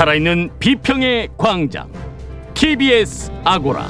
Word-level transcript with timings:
살아있는 0.00 0.48
비평의 0.58 1.28
광장 1.36 1.92
TBS 2.54 3.30
아고라 3.44 3.86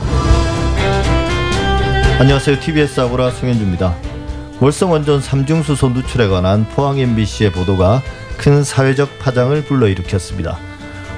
안녕하세요. 2.18 2.58
TBS 2.58 3.02
아고라 3.02 3.30
송현주입니다. 3.30 3.94
월성 4.60 4.90
원전 4.90 5.20
삼중수소 5.20 5.90
누출에 5.90 6.26
관한 6.26 6.66
포항 6.70 6.98
MBC의 6.98 7.52
보도가 7.52 8.02
큰 8.38 8.64
사회적 8.64 9.20
파장을 9.20 9.62
불러일으켰습니다. 9.62 10.58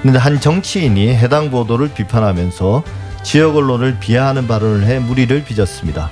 그런데 0.03 0.19
한 0.19 0.39
정치인이 0.39 1.09
해당 1.17 1.51
보도를 1.51 1.95
비판하면서 1.95 2.85
지역 3.23 3.57
언론을 3.57 3.97
비하하는 3.99 4.47
발언을 4.47 4.85
해 4.85 4.99
무리를 4.99 5.43
빚었습니다. 5.43 6.11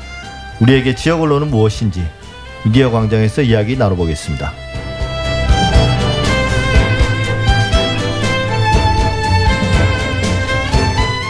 우리에게 0.63 0.95
지역 0.95 1.21
언론은 1.21 1.51
무엇인지 1.51 2.03
미디어 2.65 2.91
광장에서 2.91 3.43
이야기 3.43 3.77
나눠보겠습니다. 3.77 4.55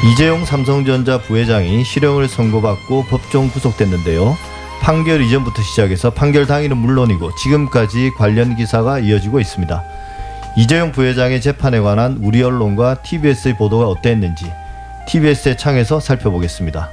이재용 0.03 0.47
삼성전자 0.47 1.19
부회장이 1.21 1.85
실형을 1.85 2.27
선고받고 2.27 3.05
법정 3.05 3.51
구속됐는데요. 3.51 4.35
판결 4.81 5.21
이전부터 5.21 5.61
시작해서 5.61 6.09
판결 6.09 6.47
당일은 6.47 6.75
물론이고 6.79 7.35
지금까지 7.35 8.13
관련 8.17 8.57
기사가 8.57 8.99
이어지고 8.99 9.41
있습니다. 9.41 9.85
이재용 10.57 10.91
부회장의 10.91 11.43
재판에 11.43 11.81
관한 11.81 12.19
우리 12.23 12.43
언론과 12.43 13.03
TBS의 13.03 13.59
보도가 13.59 13.89
어땠는지 13.89 14.51
TBS의 15.07 15.59
창에서 15.59 16.01
살펴보겠습니다. 16.01 16.89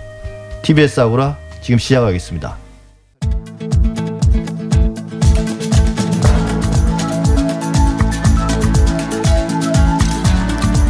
TBS 0.64 1.00
아고라 1.00 1.38
지금 1.62 1.80
시작하겠습니다. 1.80 2.67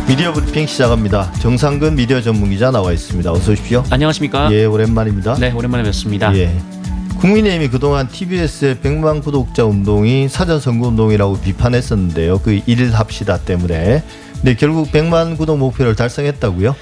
미디어 0.07 0.31
브리핑 0.31 0.65
시작합니다. 0.67 1.33
정상근 1.41 1.95
미디어 1.95 2.21
전문기자 2.21 2.71
나와 2.71 2.93
있습니다. 2.93 3.29
어서 3.29 3.51
오십시오. 3.51 3.83
안녕하십니까? 3.89 4.49
예, 4.53 4.63
오랜만입니다. 4.63 5.35
네, 5.35 5.51
오랜만에 5.51 5.83
뵙습니다. 5.83 6.33
예. 6.33 6.57
국민의힘이 7.19 7.67
그동안 7.67 8.07
TBS의 8.07 8.75
100만 8.77 9.21
구독자 9.21 9.65
운동이 9.65 10.29
사전 10.29 10.61
선거 10.61 10.87
운동이라고 10.87 11.41
비판했었는데요. 11.41 12.39
그 12.39 12.61
일일 12.65 12.93
합시다 12.93 13.37
때문에. 13.37 14.01
근데 14.35 14.55
결국 14.55 14.91
100만 14.93 15.37
구독 15.37 15.57
목표를 15.57 15.95
달성했다고요? 15.95 16.73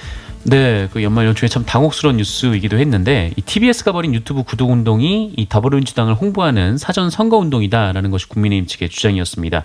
네, 0.47 0.87
그 0.93 1.01
연말 1.01 1.25
연초에 1.25 1.49
참 1.49 1.65
당혹스러운 1.65 2.17
뉴스이기도 2.17 2.77
했는데 2.77 3.31
이 3.35 3.41
TBS가 3.41 3.91
벌인 3.91 4.13
유튜브 4.13 4.43
구독 4.43 4.69
운동이 4.69 5.33
이 5.35 5.49
더불어민주당을 5.49 6.13
홍보하는 6.13 6.77
사전 6.77 7.09
선거 7.09 7.37
운동이다라는 7.37 8.11
것이 8.11 8.29
국민의힘 8.29 8.67
측의 8.67 8.89
주장이었습니다. 8.89 9.63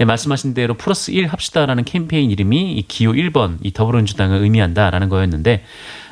예, 0.00 0.04
말씀하신 0.06 0.54
대로 0.54 0.72
플러스 0.72 1.10
1 1.10 1.26
합시다라는 1.26 1.84
캠페인 1.84 2.30
이름이 2.30 2.72
이 2.72 2.82
기호 2.88 3.12
1번 3.12 3.58
이 3.62 3.72
더불어민주당을 3.74 4.38
의미한다라는 4.38 5.10
거였는데 5.10 5.64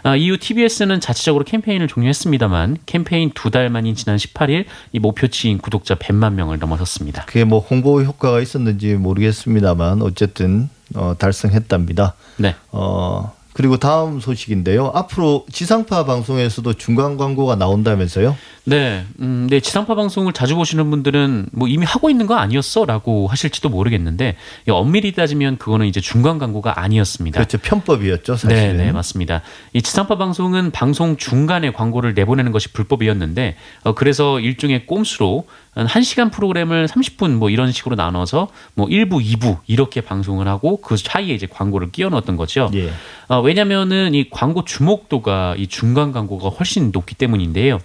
아, 0.03 0.17
이후 0.17 0.37
TBS는 0.37 1.01
자체적으로 1.01 1.45
캠페인을 1.45 1.89
종료했습니다만 1.89 2.79
캠페인 2.85 3.31
두 3.31 3.51
달 3.51 3.69
만인 3.71 3.95
지난 3.95 4.17
18일 4.17 4.67
이 4.93 4.99
목표치인 4.99 5.59
구독자 5.59 5.95
100만 5.95 6.35
명을 6.35 6.59
넘어섰습니다. 6.59 7.25
그게 7.25 7.45
뭐 7.45 7.59
홍보 7.59 8.03
효과가 8.03 8.41
있었는지 8.41 8.95
모르겠습니다만 8.95 10.03
어쨌든 10.03 10.69
어, 10.95 11.15
달성했답니다. 11.19 12.15
네. 12.37 12.55
어, 12.71 13.33
그리고 13.61 13.77
다음 13.77 14.21
소식인데요. 14.21 14.91
앞으로 14.95 15.45
지상파 15.53 16.07
방송에서도 16.07 16.73
중간 16.73 17.19
광고가 17.19 17.57
나온다면서요? 17.57 18.35
네, 18.65 19.05
음, 19.21 19.49
네 19.51 19.61
지상파 19.61 19.97
방송을 19.97 20.33
자주 20.33 20.57
보시는 20.57 20.89
분들은 20.89 21.51
뭐 21.53 21.69
이미 21.69 21.85
하고 21.85 22.09
있는 22.09 22.27
거 22.27 22.37
아니었어 22.37 22.87
라고 22.87 23.27
하실지도 23.27 23.69
모르겠는데 23.69 24.37
엄밀히 24.67 25.13
따지면 25.13 25.59
그거는 25.59 25.85
이제 25.85 26.01
중간 26.01 26.39
광고가 26.39 26.81
아니었습니다. 26.81 27.39
그렇죠, 27.39 27.59
편법이었죠, 27.59 28.37
사실. 28.37 28.57
네, 28.57 28.73
네, 28.73 28.93
맞습니다. 28.93 29.43
이 29.75 29.83
지상파 29.83 30.17
방송은 30.17 30.71
방송 30.71 31.19
중간에 31.19 31.71
광고를 31.71 32.15
내보내는 32.15 32.53
것이 32.53 32.73
불법이었는데 32.73 33.57
어, 33.83 33.95
그래서 33.95 34.41
일종의 34.41 34.87
꼼수로 34.87 35.45
한 35.75 35.87
1시간 35.87 36.33
프로그램을 36.33 36.87
30분 36.87 37.31
뭐 37.37 37.49
이런 37.49 37.71
식으로 37.71 37.95
나눠서 37.95 38.49
뭐 38.75 38.87
1부, 38.87 39.25
2부 39.25 39.59
이렇게 39.67 40.01
방송을 40.01 40.49
하고 40.49 40.81
그 40.81 40.97
사이에 40.97 41.35
이제 41.35 41.47
광고를 41.47 41.91
끼워 41.93 42.11
넣었던 42.11 42.37
거죠. 42.37 42.71
예. 42.75 42.91
어, 43.29 43.41
왜냐면은 43.41 44.15
이 44.15 44.29
광고 44.31 44.65
주목도가 44.65 45.55
이 45.57 45.69
중간 45.69 46.11
광고가 46.13 46.49
훨씬 46.49 46.91
높기 46.93 47.15
때문인데요. 47.15 47.79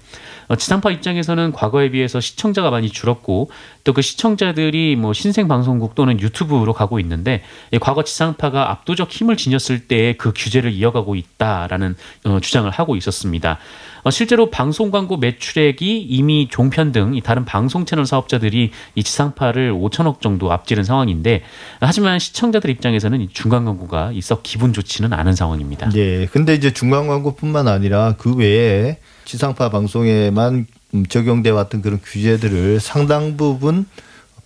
어, 0.47 0.55
지상파 0.55 0.91
입장에서는 0.91 1.51
과거에 1.53 1.89
비해서 1.89 2.19
시청자가 2.19 2.69
많이 2.69 2.89
줄었고 2.89 3.49
또 3.83 3.93
그 3.93 4.01
시청자들이 4.01 4.95
뭐 4.97 5.13
신생 5.13 5.47
방송국 5.47 5.95
또는 5.95 6.19
유튜브로 6.19 6.73
가고 6.73 6.99
있는데 6.99 7.43
이 7.71 7.79
과거 7.79 8.03
지상파가 8.03 8.71
압도적 8.71 9.09
힘을 9.09 9.37
지녔을 9.37 9.87
때 9.87 10.15
그 10.17 10.33
규제를 10.35 10.71
이어가고 10.73 11.15
있다라는 11.15 11.95
어, 12.25 12.39
주장을 12.41 12.69
하고 12.69 12.95
있었습니다. 12.95 13.57
어, 14.05 14.11
실제로 14.11 14.51
방송 14.51 14.91
광고 14.91 15.17
매출액이 15.17 16.03
이미 16.03 16.47
종편 16.47 16.91
등 16.91 17.19
다른 17.23 17.43
방송 17.43 17.85
채널 17.85 18.05
사업자들이 18.05 18.69
이 18.93 19.03
지상파를 19.03 19.73
5천억 19.73 20.21
정도 20.21 20.51
앞지른 20.51 20.83
상황인데 20.83 21.41
하지만 21.79 22.19
시청자들 22.19 22.69
입장에서는 22.69 23.19
이 23.19 23.29
중간 23.33 23.65
광고가 23.65 24.11
있어 24.11 24.41
기분 24.43 24.73
좋지는 24.73 25.11
않은 25.11 25.33
상황입니다. 25.33 25.89
예. 25.95 26.27
근데 26.27 26.53
이제 26.53 26.71
중간 26.71 27.07
광고뿐만 27.07 27.67
아니라 27.67 28.13
그 28.19 28.35
외에 28.35 28.99
지상파 29.25 29.69
방송에만 29.69 30.67
적용돼 31.09 31.49
왔던 31.49 31.81
그런 31.81 31.99
규제들을 31.99 32.79
상당 32.79 33.37
부분 33.37 33.87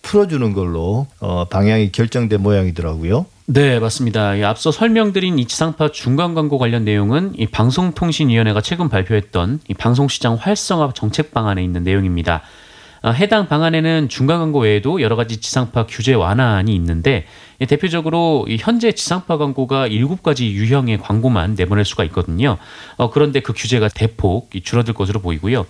풀어주는 0.02 0.52
걸로 0.52 1.06
어, 1.20 1.44
방향이 1.46 1.92
결정된 1.92 2.42
모양이더라고요. 2.42 3.26
네, 3.46 3.80
맞습니다. 3.80 4.34
앞서 4.48 4.70
설명드린 4.70 5.38
이 5.38 5.46
지상파 5.46 5.90
중간 5.90 6.34
광고 6.34 6.56
관련 6.56 6.84
내용은 6.84 7.32
이 7.36 7.46
방송통신위원회가 7.46 8.60
최근 8.60 8.88
발표했던 8.88 9.60
이 9.68 9.74
방송시장 9.74 10.36
활성화 10.40 10.92
정책 10.94 11.32
방안에 11.32 11.62
있는 11.62 11.82
내용입니다. 11.82 12.42
어, 13.02 13.10
해당 13.10 13.48
방안에는 13.48 14.08
중간 14.08 14.38
광고 14.40 14.60
외에도 14.60 15.00
여러 15.00 15.16
가지 15.16 15.38
지상파 15.38 15.86
규제 15.86 16.14
완화안이 16.14 16.74
있는데 16.74 17.26
대표적으로 17.68 18.46
현재 18.58 18.92
지상파 18.92 19.36
광고가 19.36 19.88
7가지 19.88 20.50
유형의 20.52 20.98
광고만 20.98 21.54
내보낼 21.56 21.84
수가 21.84 22.04
있거든요. 22.04 22.56
어, 22.96 23.10
그런데 23.10 23.40
그 23.40 23.52
규제가 23.54 23.88
대폭 23.88 24.50
줄어들 24.62 24.94
것으로 24.94 25.20
보이고요. 25.20 25.66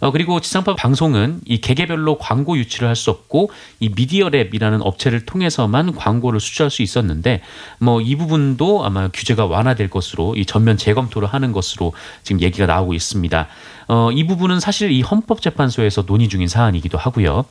어, 0.00 0.10
그리고 0.12 0.40
지상파 0.40 0.74
방송은 0.76 1.40
이 1.46 1.60
개개별로 1.60 2.18
광고 2.18 2.56
유치를 2.56 2.88
할 2.88 2.96
수 2.96 3.10
없고 3.10 3.50
이 3.80 3.88
미디어랩이라는 3.90 4.80
업체를 4.82 5.24
통해서만 5.26 5.94
광고를 5.96 6.38
수주할 6.38 6.70
수 6.70 6.82
있었는데 6.82 7.40
뭐 7.78 8.00
이 8.02 8.16
부분도 8.16 8.84
아마 8.84 9.08
규제가 9.08 9.46
완화될 9.46 9.88
것으로 9.88 10.34
이 10.36 10.44
전면 10.44 10.76
재검토를 10.76 11.28
하는 11.28 11.52
것으로 11.52 11.92
지금 12.22 12.40
얘기가 12.40 12.66
나오고 12.66 12.94
있습니다. 12.94 13.48
어, 13.92 14.10
이 14.10 14.26
부분은 14.26 14.58
사실 14.58 14.90
이 14.90 15.02
헌법재판소에서 15.02 16.06
논의 16.06 16.30
중인 16.30 16.48
사안이기도 16.48 16.96
하고요. 16.96 17.44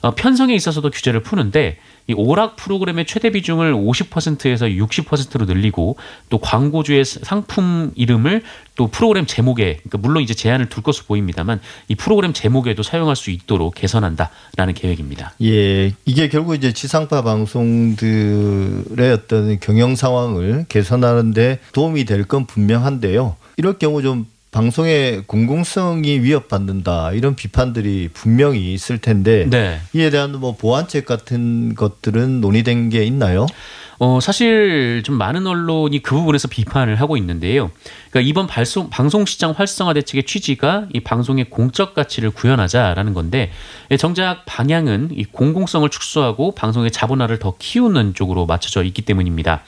어, 0.00 0.14
편성에 0.14 0.54
있어서도 0.54 0.90
규제를 0.90 1.20
푸는데 1.22 1.76
이 2.06 2.14
오락 2.14 2.56
프로그램의 2.56 3.04
최대 3.06 3.28
비중을 3.30 3.74
50%에서 3.74 4.64
60%로 4.66 5.44
늘리고 5.44 5.96
또 6.30 6.38
광고주의 6.38 7.04
상품 7.04 7.90
이름을 7.96 8.42
또 8.76 8.86
프로그램 8.88 9.26
제목에 9.26 9.76
그러니까 9.82 9.98
물론 9.98 10.22
이제 10.22 10.32
제한을 10.32 10.70
둘 10.70 10.82
것으로 10.82 11.04
보입니다만 11.06 11.60
이 11.88 11.94
프로그램 11.94 12.32
제목에도 12.32 12.82
사용할 12.82 13.14
수 13.14 13.30
있도록 13.30 13.74
개선한다라는 13.74 14.72
계획입니다. 14.74 15.32
예, 15.42 15.92
이게 16.06 16.28
결국 16.30 16.54
이제 16.54 16.72
지상파 16.72 17.22
방송들의 17.22 19.12
어떤 19.12 19.60
경영 19.60 19.96
상황을 19.96 20.64
개선하는데 20.68 21.60
도움이 21.72 22.04
될 22.06 22.24
건 22.24 22.46
분명한데요. 22.46 23.36
이럴 23.58 23.78
경우 23.78 24.02
좀 24.02 24.26
방송의 24.54 25.24
공공성이 25.26 26.20
위협받는다 26.20 27.10
이런 27.10 27.34
비판들이 27.34 28.10
분명히 28.14 28.72
있을 28.72 28.98
텐데 28.98 29.48
네. 29.50 29.80
이에 29.94 30.10
대한 30.10 30.30
뭐 30.38 30.54
보완책 30.54 31.06
같은 31.06 31.74
것들은 31.74 32.40
논의된 32.40 32.88
게 32.88 33.02
있나요? 33.02 33.46
어, 33.98 34.20
사실 34.20 35.02
좀 35.04 35.16
많은 35.16 35.48
언론이 35.48 36.02
그 36.02 36.14
부분에서 36.14 36.46
비판을 36.46 37.00
하고 37.00 37.16
있는데요. 37.16 37.72
그러니까 38.10 38.28
이번 38.28 38.46
발송, 38.46 38.90
방송 38.90 39.26
시장 39.26 39.50
활성화 39.56 39.92
대책의 39.94 40.22
취지가 40.22 40.86
이 40.92 41.00
방송의 41.00 41.50
공적 41.50 41.94
가치를 41.94 42.30
구현하자라는 42.30 43.12
건데 43.12 43.50
정작 43.98 44.44
방향은 44.46 45.10
이 45.14 45.24
공공성을 45.24 45.88
축소하고 45.88 46.54
방송의 46.54 46.92
자본화를 46.92 47.40
더 47.40 47.54
키우는 47.58 48.14
쪽으로 48.14 48.46
맞춰져 48.46 48.84
있기 48.84 49.02
때문입니다. 49.02 49.64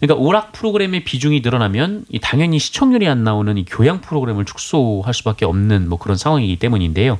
그러니까 0.00 0.24
오락 0.24 0.52
프로그램의 0.52 1.04
비중이 1.04 1.40
늘어나면 1.40 2.04
당연히 2.22 2.58
시청률이 2.58 3.08
안 3.08 3.24
나오는 3.24 3.56
이 3.56 3.64
교양 3.64 4.00
프로그램을 4.00 4.44
축소할 4.44 5.12
수밖에 5.14 5.44
없는 5.44 5.88
뭐 5.88 5.98
그런 5.98 6.16
상황이기 6.16 6.56
때문인데요. 6.56 7.18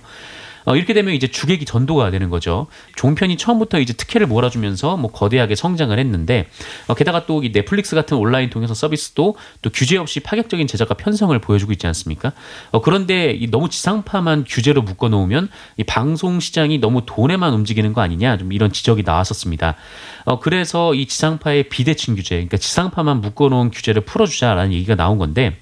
어, 0.69 0.77
이렇게 0.77 0.93
되면 0.93 1.15
이제 1.15 1.27
주객이 1.27 1.65
전도가 1.65 2.11
되는 2.11 2.29
거죠. 2.29 2.67
종편이 2.95 3.39
처음부터 3.39 3.81
이제 3.81 3.95
특혜를 3.95 4.27
몰아주면서 4.27 4.99
뭐 4.99 5.11
거대하게 5.11 5.55
성장을 5.55 5.99
했는데 5.99 6.47
어, 6.87 6.95
게다가 6.95 7.25
또 7.25 7.39
이 7.43 7.53
넷플릭스 7.53 7.95
같은 7.95 8.17
온라인 8.17 8.51
동영상 8.51 8.75
서비스도 8.75 9.37
또 9.63 9.71
규제 9.71 9.97
없이 9.97 10.21
파격적인 10.21 10.67
제작과 10.67 10.95
편성을 10.95 11.39
보여주고 11.39 11.73
있지 11.73 11.87
않습니까? 11.87 12.33
어, 12.71 12.81
그런데 12.81 13.31
이 13.31 13.51
너무 13.51 13.69
지상파만 13.69 14.45
규제로 14.47 14.83
묶어놓으면 14.83 15.49
이 15.77 15.85
방송 15.85 16.41
시장이 16.41 16.79
너무 16.79 17.03
돈에만 17.07 17.53
움직이는 17.55 17.93
거 17.93 18.01
아니냐 18.01 18.39
좀 18.39 18.53
이런 18.53 18.73
지적이 18.73 19.03
나왔었습니다. 19.05 19.77
어, 20.25 20.41
그래서 20.41 20.95
이 20.95 21.07
지상파의 21.07 21.69
비대칭 21.69 22.15
규제, 22.17 22.35
그러니까 22.37 22.57
지상파만 22.57 23.21
묶어놓은 23.21 23.71
규제를 23.71 24.03
풀어주자라는 24.03 24.73
얘기가 24.73 24.95
나온 24.95 25.19
건데. 25.19 25.57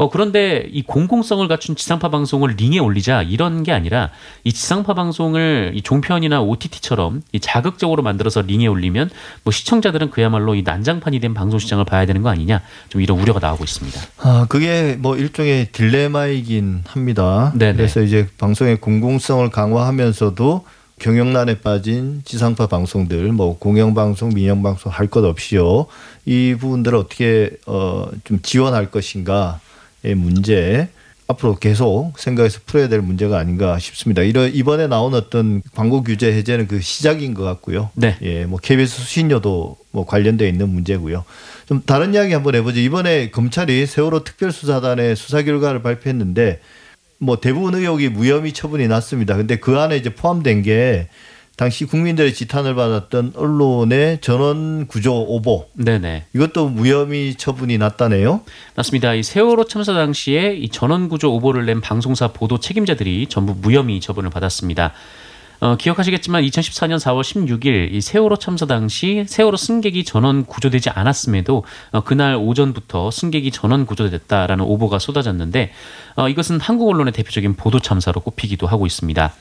어, 0.00 0.08
그런데 0.08 0.66
이 0.72 0.80
공공성을 0.80 1.46
갖춘 1.46 1.76
지상파 1.76 2.08
방송을 2.08 2.54
링에 2.56 2.78
올리자 2.78 3.20
이런 3.20 3.62
게 3.62 3.70
아니라 3.70 4.08
이 4.44 4.52
지상파 4.52 4.94
방송을 4.94 5.72
이 5.74 5.82
종편이나 5.82 6.40
OTT처럼 6.40 7.20
이 7.32 7.40
자극적으로 7.40 8.02
만들어서 8.02 8.40
링에 8.40 8.66
올리면 8.66 9.10
뭐 9.44 9.52
시청자들은 9.52 10.08
그야말로 10.08 10.54
이 10.54 10.62
난장판이 10.62 11.20
된 11.20 11.34
방송 11.34 11.58
시장을 11.58 11.84
봐야 11.84 12.06
되는 12.06 12.22
거 12.22 12.30
아니냐 12.30 12.62
좀 12.88 13.02
이런 13.02 13.20
우려가 13.20 13.40
나오고 13.40 13.62
있습니다. 13.62 14.00
아, 14.22 14.46
그게 14.48 14.96
뭐 14.98 15.18
일종의 15.18 15.68
딜레마이긴 15.72 16.84
합니다. 16.86 17.52
네네. 17.54 17.76
그래서 17.76 18.00
이제 18.00 18.26
방송의 18.38 18.80
공공성을 18.80 19.50
강화하면서도 19.50 20.64
경영난에 20.98 21.60
빠진 21.60 22.22
지상파 22.24 22.68
방송들, 22.68 23.32
뭐 23.32 23.58
공영방송, 23.58 24.30
민영방송 24.34 24.92
할 24.92 25.08
것 25.08 25.26
없이요. 25.26 25.86
이 26.24 26.56
부분들을 26.58 26.96
어떻게 26.96 27.50
어, 27.66 28.06
좀 28.24 28.40
지원할 28.42 28.90
것인가의 28.90 29.69
문제 30.02 30.88
앞으로 31.30 31.56
계속 31.56 32.18
생각해서 32.18 32.60
풀어야 32.66 32.88
될 32.88 33.00
문제가 33.00 33.38
아닌가 33.38 33.78
싶습니다. 33.78 34.22
이러 34.22 34.46
이번에 34.48 34.88
나온 34.88 35.14
어떤 35.14 35.62
광고 35.74 36.02
규제 36.02 36.32
해제는 36.32 36.66
그 36.66 36.80
시작인 36.80 37.34
것 37.34 37.44
같고요. 37.44 37.90
네. 37.94 38.16
예, 38.22 38.44
뭐 38.44 38.58
KBS 38.58 39.02
수신료도 39.02 39.76
뭐 39.92 40.06
관련돼 40.06 40.48
있는 40.48 40.68
문제고요. 40.68 41.24
좀 41.66 41.82
다른 41.86 42.14
이야기 42.14 42.32
한번 42.32 42.56
해보죠. 42.56 42.80
이번에 42.80 43.30
검찰이 43.30 43.86
세월호 43.86 44.24
특별수사단의 44.24 45.14
수사 45.14 45.42
결과를 45.42 45.82
발표했는데 45.82 46.60
뭐 47.18 47.38
대부분 47.38 47.74
의혹이 47.74 48.08
무혐의 48.08 48.52
처분이 48.52 48.88
났습니다. 48.88 49.36
근데 49.36 49.56
그 49.56 49.78
안에 49.78 49.96
이제 49.96 50.10
포함된 50.10 50.62
게 50.62 51.08
당시 51.60 51.84
국민들의 51.84 52.32
지탄을 52.32 52.74
받았던 52.74 53.34
언론의 53.36 54.22
전원 54.22 54.86
구조 54.86 55.20
오보 55.20 55.68
네네. 55.74 56.24
이것도 56.32 56.70
무혐의 56.70 57.34
처분이 57.34 57.76
났다네요. 57.76 58.40
맞습니다. 58.76 59.12
이 59.12 59.22
세월호 59.22 59.64
참사 59.64 59.92
당시에 59.92 60.54
이 60.54 60.70
전원 60.70 61.10
구조 61.10 61.34
오보를 61.34 61.66
낸 61.66 61.82
방송사 61.82 62.28
보도 62.28 62.58
책임자들이 62.60 63.26
전부 63.28 63.54
무혐의 63.54 64.00
처분을 64.00 64.30
받았습니다. 64.30 64.94
어, 65.60 65.76
기억하시겠지만 65.76 66.42
2014년 66.44 66.98
4월 66.98 67.20
16일 67.20 67.92
이 67.92 68.00
세월호 68.00 68.36
참사 68.36 68.64
당시 68.64 69.26
세월호 69.28 69.58
승객이 69.58 70.04
전원 70.04 70.46
구조되지 70.46 70.88
않았음에도 70.88 71.64
어, 71.90 72.00
그날 72.00 72.36
오전부터 72.36 73.10
승객이 73.10 73.50
전원 73.50 73.84
구조됐다라는 73.84 74.64
오보가 74.64 74.98
쏟아졌는데 74.98 75.72
어, 76.16 76.30
이것은 76.30 76.58
한국 76.58 76.88
언론의 76.88 77.12
대표적인 77.12 77.56
보도 77.56 77.80
참사로 77.80 78.22
꼽히기도 78.22 78.66
하고 78.66 78.86
있습니다. 78.86 79.34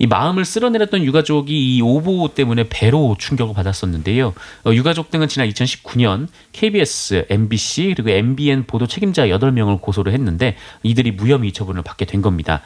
이 0.00 0.06
마음을 0.06 0.46
쓸어내렸던 0.46 1.04
유가족이 1.04 1.76
이 1.76 1.82
오보 1.82 2.30
때문에 2.34 2.64
배로 2.70 3.16
충격을 3.18 3.54
받았었는데요. 3.54 4.32
어, 4.64 4.72
유가족 4.72 5.10
등은 5.10 5.28
지난 5.28 5.46
2019년 5.50 6.26
KBS, 6.52 7.26
MBC 7.28 7.94
그리고 7.96 8.08
MBN 8.08 8.64
보도 8.64 8.86
책임자 8.86 9.26
8명을 9.26 9.78
고소를 9.82 10.14
했는데 10.14 10.56
이들이 10.82 11.12
무혐의 11.12 11.52
처분을 11.52 11.82
받게 11.82 12.06
된 12.06 12.22
겁니다. 12.22 12.62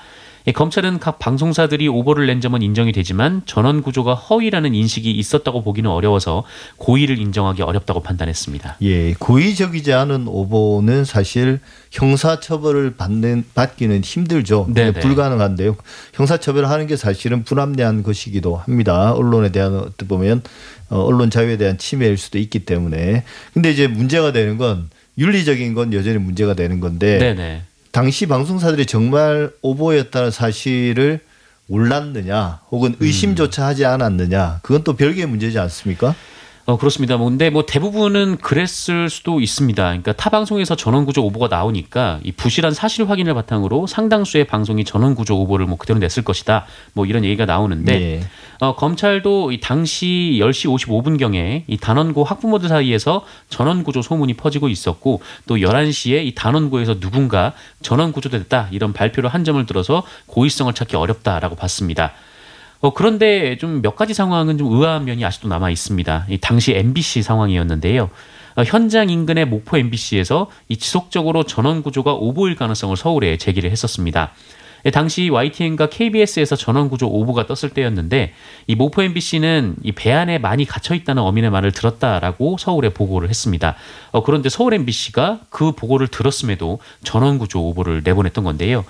예, 0.47 0.53
검찰은 0.53 0.99
각 0.99 1.19
방송사들이 1.19 1.89
오보를 1.89 2.27
낸 2.27 2.43
점은 2.43 2.61
인정이 2.61 2.93
되지만 2.93 3.43
전원 3.47 3.81
구조가 3.83 4.15
허위라는 4.15 4.75
인식이 4.75 5.11
있었다고 5.11 5.63
보기는 5.63 5.91
어려워서 5.91 6.45
고의를 6.77 7.19
인정하기 7.19 7.63
어렵다고 7.63 8.01
판단했습니다. 8.01 8.77
예, 8.83 9.15
고의적이지 9.15 9.95
않은 9.95 10.29
오보는 10.29 11.07
사실 11.07 11.61
형사처벌을 11.93 12.97
받는 12.97 13.45
받기는 13.55 14.03
힘들죠. 14.03 14.69
네네. 14.75 15.01
불가능한데요. 15.01 15.77
형사처벌을 16.13 16.69
하는 16.69 16.87
게 16.87 16.97
사실은 16.97 17.45
불합리한 17.45 18.03
것이기도 18.03 18.57
합니다. 18.57 19.13
언론에 19.13 19.51
대한 19.51 19.75
어떻게 19.77 20.07
보면 20.07 20.43
어, 20.91 20.99
언론 20.99 21.31
자유에 21.31 21.57
대한 21.57 21.79
침해일 21.79 22.19
수도 22.19 22.39
있기 22.39 22.67
때문에. 22.67 23.25
근데 23.55 23.71
이제 23.71 23.87
문제가 23.87 24.33
되는 24.33 24.59
건 24.59 24.91
윤리적인 25.17 25.73
건 25.75 25.95
여전히 25.95 26.19
문제가 26.19 26.55
되는 26.55 26.81
건데 26.81 27.19
네네. 27.19 27.63
당시 27.95 28.27
방송사들이 28.27 28.87
정말 28.87 29.53
오보였다는 29.63 30.33
사실을 30.33 31.21
몰랐느냐 31.69 32.63
혹은 32.73 32.97
의심조차 32.99 33.67
하지 33.67 33.85
않았느냐 33.85 34.59
그건 34.65 34.83
또 34.83 34.97
별개의 34.97 35.27
문제지 35.27 35.61
않습니까? 35.61 36.13
어, 36.67 36.79
그렇습니다. 36.79 37.19
뭐, 37.19 37.29
근데 37.29 37.51
뭐 37.51 37.67
대부분은 37.67 38.39
그랬을 38.39 39.11
수도 39.11 39.41
있습니다. 39.41 39.83
그러니까 39.83 40.13
타 40.13 40.31
방송에서 40.31 40.75
전원구조 40.75 41.23
오보가 41.27 41.49
나오니까 41.49 42.21
이 42.25 42.33
부실한 42.33 42.73
사실 42.73 43.09
확인을 43.09 43.35
바탕으로 43.35 43.87
상당수의 43.87 44.47
방송이 44.47 44.85
전원구조 44.85 45.39
오보를 45.41 45.67
뭐 45.67 45.77
그대로 45.77 45.99
냈을 45.99 46.25
것이다. 46.25 46.65
뭐 46.95 47.05
이런 47.05 47.25
얘기가 47.25 47.45
나오는데 47.45 48.01
예. 48.01 48.21
어, 48.61 48.77
검찰도 48.77 49.53
이 49.53 49.61
당시 49.61 50.39
10시 50.41 50.75
55분경에 50.75 51.65
이 51.67 51.77
단원고 51.77 52.25
학부모들 52.25 52.71
사이에서 52.71 53.27
전원구조 53.51 54.01
소문이 54.01 54.35
퍼지고 54.35 54.71
있었고 54.71 55.21
또 55.47 55.57
11시에 55.57 56.25
이 56.25 56.35
단원고에서 56.35 56.99
누군가 56.99 57.53
전원구조됐다 57.83 58.69
이런 58.71 58.95
발표를 58.95 59.29
한 59.29 59.45
점을 59.45 59.65
들어서 59.67 60.03
고의성을 60.27 60.73
찾기 60.73 60.97
어렵다라고 60.97 61.57
봤습니다. 61.57 62.13
어, 62.81 62.93
그런데 62.93 63.57
좀 63.59 63.81
몇 63.83 63.97
가지 63.97 64.15
상황은 64.15 64.59
좀 64.59 64.73
의아한 64.73 65.05
면이 65.05 65.25
아직도 65.25 65.49
남아 65.49 65.71
있습니다. 65.71 66.27
이 66.31 66.39
당시 66.39 66.73
MBC 66.75 67.23
상황이었는데요. 67.23 68.11
어, 68.57 68.63
현장 68.63 69.11
인근의 69.11 69.47
목포 69.47 69.79
MBC에서 69.79 70.49
이 70.69 70.77
지속적으로 70.77 71.45
전원 71.45 71.83
구조가 71.83 72.13
오보일 72.15 72.57
가능성을 72.57 72.97
서울에 72.97 73.37
제기를 73.37 73.71
했었습니다. 73.71 74.33
예, 74.87 74.91
당시 74.91 75.31
YTN과 75.31 75.89
KBS에서 75.89 76.57
전원 76.57 76.91
구조 76.91 77.09
오보가 77.09 77.47
떴을 77.47 77.73
때였는데 77.73 78.35
이 78.67 78.75
모포 78.75 79.03
MBC는 79.03 79.77
이 79.83 79.93
배 79.93 80.13
안에 80.13 80.37
많이 80.39 80.67
갇혀 80.67 80.95
있다는 80.95 81.23
어민의 81.23 81.49
말을 81.51 81.73
들었다라고 81.73 82.59
서울에 82.59 82.91
보고를 82.91 83.31
했습니다. 83.31 83.77
어, 84.13 84.23
그런데 84.23 84.51
서울 84.51 84.75
MBC가 84.75 85.41
그 85.49 85.73
보고를 85.73 86.09
들었음에도 86.09 86.81
전원 87.03 87.39
구조 87.39 87.61
오보를 87.67 88.03
내보냈던 88.05 88.45
건데요. 88.45 88.85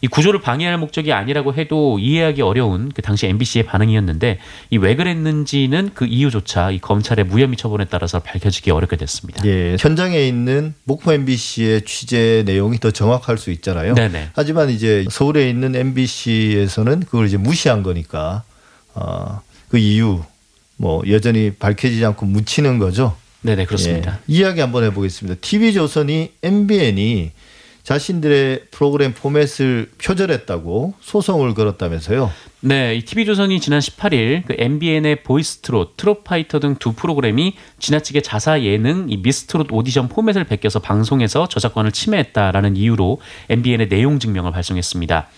이 0.00 0.06
구조를 0.08 0.40
방해할 0.40 0.78
목적이 0.78 1.12
아니라고 1.12 1.54
해도 1.54 1.98
이해하기 1.98 2.42
어려운 2.42 2.90
그 2.94 3.02
당시 3.02 3.26
MBC의 3.26 3.64
반응이었는데 3.66 4.38
이 4.70 4.76
왜 4.78 4.94
그랬는지는 4.96 5.90
그 5.94 6.06
이유조차 6.06 6.70
이 6.70 6.78
검찰의 6.78 7.24
무혐의 7.26 7.56
처분에 7.56 7.86
따라서 7.86 8.20
밝혀지기 8.20 8.70
어렵게 8.70 8.96
됐습니다. 8.96 9.44
예, 9.44 9.76
현장에 9.78 10.26
있는 10.26 10.74
목포 10.84 11.12
MBC의 11.12 11.82
취재 11.82 12.42
내용이 12.46 12.78
더 12.78 12.90
정확할 12.90 13.38
수 13.38 13.50
있잖아요. 13.50 13.94
네네. 13.94 14.30
하지만 14.34 14.70
이제 14.70 15.04
서울에 15.10 15.48
있는 15.50 15.74
MBC에서는 15.74 17.00
그걸 17.00 17.26
이제 17.26 17.36
무시한 17.36 17.82
거니까 17.82 18.42
어, 18.94 19.40
그 19.68 19.78
이유 19.78 20.22
뭐 20.76 21.02
여전히 21.08 21.50
밝혀지지 21.50 22.04
않고 22.04 22.24
묻히는 22.26 22.78
거죠. 22.78 23.16
네네 23.42 23.66
그렇습니다. 23.66 24.18
예, 24.28 24.32
이야기 24.34 24.60
한번 24.60 24.84
해보겠습니다. 24.84 25.38
TV조선이 25.40 26.32
MBN이 26.42 27.30
자신들의 27.82 28.66
프로그램 28.70 29.14
포맷을 29.14 29.90
표절했다고 30.02 30.94
소송을 31.00 31.54
걸었다면서요. 31.54 32.30
네, 32.60 32.96
이 32.96 33.04
TV조선이 33.04 33.60
지난 33.60 33.78
18일 33.80 34.44
그 34.46 34.54
MBN의 34.58 35.22
보이스트롯, 35.22 35.96
트롯파이터 35.96 36.60
등 36.60 36.78
두 36.78 36.92
프로그램이 36.92 37.54
지나치게 37.78 38.22
자사 38.22 38.62
예능 38.62 39.06
이 39.08 39.16
미스트롯 39.18 39.68
오디션 39.70 40.08
포맷을 40.08 40.44
베껴서 40.44 40.78
방송에서 40.80 41.48
저작권을 41.48 41.92
침해했다라는 41.92 42.76
이유로 42.76 43.20
MBN의 43.48 43.88
내용 43.88 44.18
증명을 44.18 44.52
발송했습니다. 44.52 45.28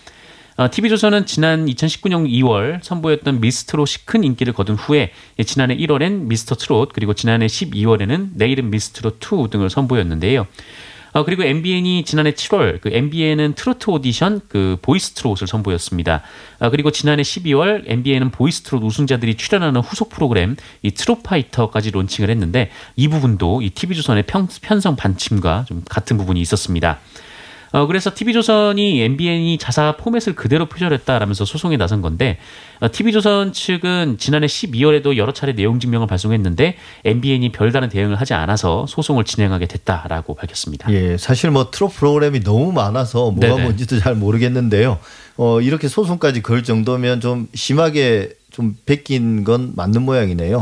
어, 0.57 0.69
TV조선은 0.69 1.25
지난 1.25 1.65
2019년 1.65 2.29
2월 2.29 2.83
선보였던 2.83 3.39
미스트롯이 3.41 4.05
큰 4.05 4.23
인기를 4.23 4.53
거둔 4.53 4.75
후에 4.75 5.11
예, 5.39 5.43
지난해 5.43 5.75
1월엔 5.77 6.27
미스터 6.27 6.55
트롯 6.55 6.91
그리고 6.93 7.13
지난해 7.13 7.47
12월에는 7.47 8.31
내일은 8.33 8.69
미스트롯 8.69 9.17
2 9.19 9.49
등을 9.49 9.69
선보였는데요. 9.69 10.45
어, 11.13 11.23
그리고 11.25 11.43
MBN이 11.43 12.03
지난해 12.05 12.31
7월 12.31 12.79
그 12.79 12.89
MBN은 12.91 13.53
트로트 13.55 13.89
오디션 13.89 14.41
그 14.47 14.77
보이스 14.81 15.11
트롯을 15.11 15.47
선보였습니다. 15.47 16.21
아, 16.59 16.69
그리고 16.69 16.91
지난해 16.91 17.21
12월 17.21 17.83
MBN은 17.85 18.31
보이스 18.31 18.61
트롯 18.61 18.83
우승자들이 18.83 19.35
출연하는 19.35 19.81
후속 19.81 20.09
프로그램 20.09 20.55
이 20.81 20.91
트롯 20.91 21.23
파이터까지 21.23 21.91
론칭을 21.91 22.29
했는데 22.29 22.71
이 22.95 23.07
부분도 23.07 23.61
이 23.61 23.71
TV조선의 23.71 24.23
편, 24.23 24.47
편성 24.61 24.95
방침과 24.95 25.65
좀 25.67 25.83
같은 25.89 26.17
부분이 26.17 26.39
있었습니다. 26.41 26.99
어, 27.71 27.87
그래서 27.87 28.11
TV조선이 28.13 29.01
MBN이 29.01 29.57
자사 29.57 29.95
포맷을 29.97 30.35
그대로 30.35 30.65
표절했다라면서 30.65 31.45
소송에 31.45 31.77
나선 31.77 32.01
건데 32.01 32.37
어, 32.79 32.91
TV조선 32.91 33.53
측은 33.53 34.17
지난해 34.17 34.47
12월에도 34.47 35.15
여러 35.15 35.31
차례 35.31 35.53
내용 35.53 35.79
증명을 35.79 36.07
발송했는데 36.07 36.75
MBN이 37.05 37.51
별다른 37.51 37.89
대응을 37.89 38.15
하지 38.15 38.33
않아서 38.33 38.85
소송을 38.87 39.23
진행하게 39.23 39.67
됐다라고 39.67 40.35
밝혔습니다. 40.35 40.91
예, 40.91 41.17
사실 41.17 41.51
뭐 41.51 41.71
트롯 41.71 41.93
프로그램이 41.95 42.41
너무 42.41 42.71
많아서 42.71 43.31
뭐가 43.31 43.55
네네. 43.55 43.63
뭔지도 43.63 43.99
잘 43.99 44.15
모르겠는데요. 44.15 44.99
어, 45.37 45.61
이렇게 45.61 45.87
소송까지 45.87 46.41
걸 46.41 46.63
정도면 46.63 47.21
좀 47.21 47.47
심하게 47.53 48.33
좀 48.51 48.75
베낀 48.85 49.43
건 49.43 49.71
맞는 49.75 50.01
모양이네요. 50.01 50.61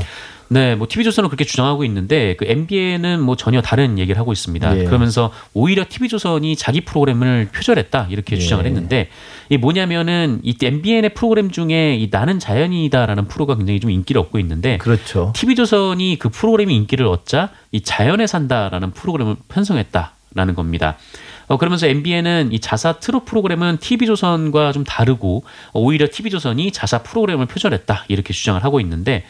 네, 0.51 0.75
뭐 0.75 0.87
TV조선은 0.89 1.29
그렇게 1.29 1.45
주장하고 1.45 1.83
있는데 1.85 2.35
그 2.35 2.45
MBN은 2.47 3.21
뭐 3.21 3.35
전혀 3.35 3.61
다른 3.61 3.99
얘기를 3.99 4.19
하고 4.19 4.33
있습니다. 4.33 4.79
예. 4.79 4.83
그러면서 4.83 5.31
오히려 5.53 5.85
TV조선이 5.87 6.55
자기 6.55 6.81
프로그램을 6.81 7.49
표절했다 7.53 8.07
이렇게 8.09 8.35
예. 8.35 8.39
주장을 8.39 8.65
했는데 8.65 9.09
이 9.49 9.57
뭐냐면은 9.57 10.41
이 10.43 10.55
MBN의 10.61 11.13
프로그램 11.13 11.51
중에 11.51 11.95
이 11.95 12.09
나는 12.11 12.39
자연이다라는 12.39 13.27
프로가 13.27 13.55
굉장히 13.57 13.79
좀 13.79 13.91
인기를 13.91 14.19
얻고 14.21 14.39
있는데 14.39 14.77
그렇죠. 14.79 15.31
TV조선이 15.35 16.17
그 16.17 16.29
프로그램이 16.29 16.75
인기를 16.75 17.05
얻자 17.05 17.51
이 17.71 17.81
자연에 17.81 18.25
산다라는 18.25 18.91
프로그램을 18.91 19.35
편성했다라는 19.49 20.55
겁니다. 20.55 20.97
어, 21.49 21.57
그러면서 21.57 21.87
MBN은 21.87 22.51
이 22.51 22.59
자사 22.59 22.93
트롯 22.93 23.25
프로그램은 23.25 23.77
TV조선과 23.79 24.71
좀 24.71 24.83
다르고 24.83 25.43
어, 25.73 25.79
오히려 25.79 26.07
TV조선이 26.11 26.71
자사 26.71 26.99
프로그램을 26.99 27.47
표절했다 27.47 28.05
이렇게 28.07 28.33
주장을 28.33 28.63
하고 28.63 28.79
있는데 28.79 29.25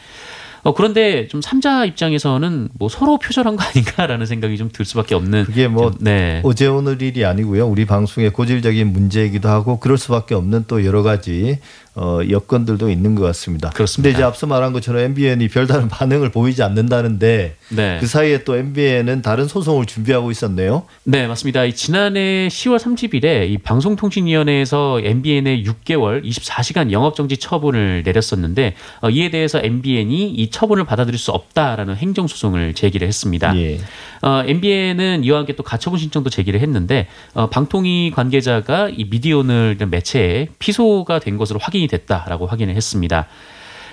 어, 0.62 0.74
그런데 0.74 1.26
좀 1.28 1.40
삼자 1.42 1.84
입장에서는 1.84 2.68
뭐 2.74 2.88
서로 2.88 3.18
표절한 3.18 3.56
거 3.56 3.64
아닌가라는 3.64 4.26
생각이 4.26 4.56
좀 4.56 4.70
들 4.72 4.84
수밖에 4.84 5.14
없는 5.14 5.44
그게 5.44 5.66
뭐 5.68 5.90
좀, 5.90 5.98
네. 6.04 6.40
어제 6.44 6.66
오늘 6.66 7.02
일이 7.02 7.24
아니고요. 7.24 7.66
우리 7.66 7.84
방송의 7.86 8.30
고질적인 8.30 8.92
문제이기도 8.92 9.48
하고 9.48 9.80
그럴 9.80 9.98
수밖에 9.98 10.34
없는 10.34 10.64
또 10.68 10.84
여러 10.84 11.02
가지 11.02 11.58
어, 12.02 12.20
여건들도 12.26 12.88
있는 12.88 13.14
것 13.14 13.24
같습니다. 13.24 13.68
그렇습니다. 13.68 14.08
근데 14.08 14.16
이제 14.16 14.24
앞서 14.24 14.46
말한 14.46 14.72
것처럼 14.72 15.02
MBN이 15.02 15.48
별다른 15.48 15.88
반응을 15.90 16.30
보이지 16.30 16.62
않는다는데 16.62 17.56
네. 17.68 17.98
그 18.00 18.06
사이에 18.06 18.42
또 18.44 18.56
MBN은 18.56 19.20
다른 19.20 19.46
소송을 19.46 19.84
준비하고 19.84 20.30
있었네요. 20.30 20.84
네, 21.04 21.26
맞습니다. 21.26 21.64
이 21.64 21.74
지난해 21.74 22.48
10월 22.48 22.78
30일에 22.78 23.50
이 23.50 23.58
방송통신위원회에서 23.58 25.02
MBN의 25.04 25.62
6개월 25.66 26.24
24시간 26.24 26.90
영업정지 26.90 27.36
처분을 27.36 28.02
내렸었는데 28.02 28.76
어, 29.02 29.10
이에 29.10 29.30
대해서 29.30 29.60
MBN이 29.62 30.30
이 30.30 30.50
처분을 30.50 30.84
받아들일 30.84 31.18
수 31.18 31.32
없다라는 31.32 31.96
행정소송을 31.96 32.72
제기를 32.72 33.06
했습니다. 33.06 33.54
예. 33.58 33.78
어, 34.22 34.42
MBN은 34.46 35.24
이와 35.24 35.38
함께 35.38 35.54
또 35.54 35.62
가처분 35.62 35.98
신청도 35.98 36.30
제기를 36.30 36.60
했는데 36.60 37.08
어, 37.34 37.48
방통위 37.48 38.12
관계자가 38.14 38.90
이 38.90 39.04
미디어오늘 39.04 39.74
이런 39.76 39.90
매체에 39.90 40.48
피소가 40.58 41.20
된 41.20 41.36
것으로 41.36 41.58
확인이 41.60 41.86
됐다라고 41.86 42.46
확인을 42.46 42.74
했습니다. 42.76 43.26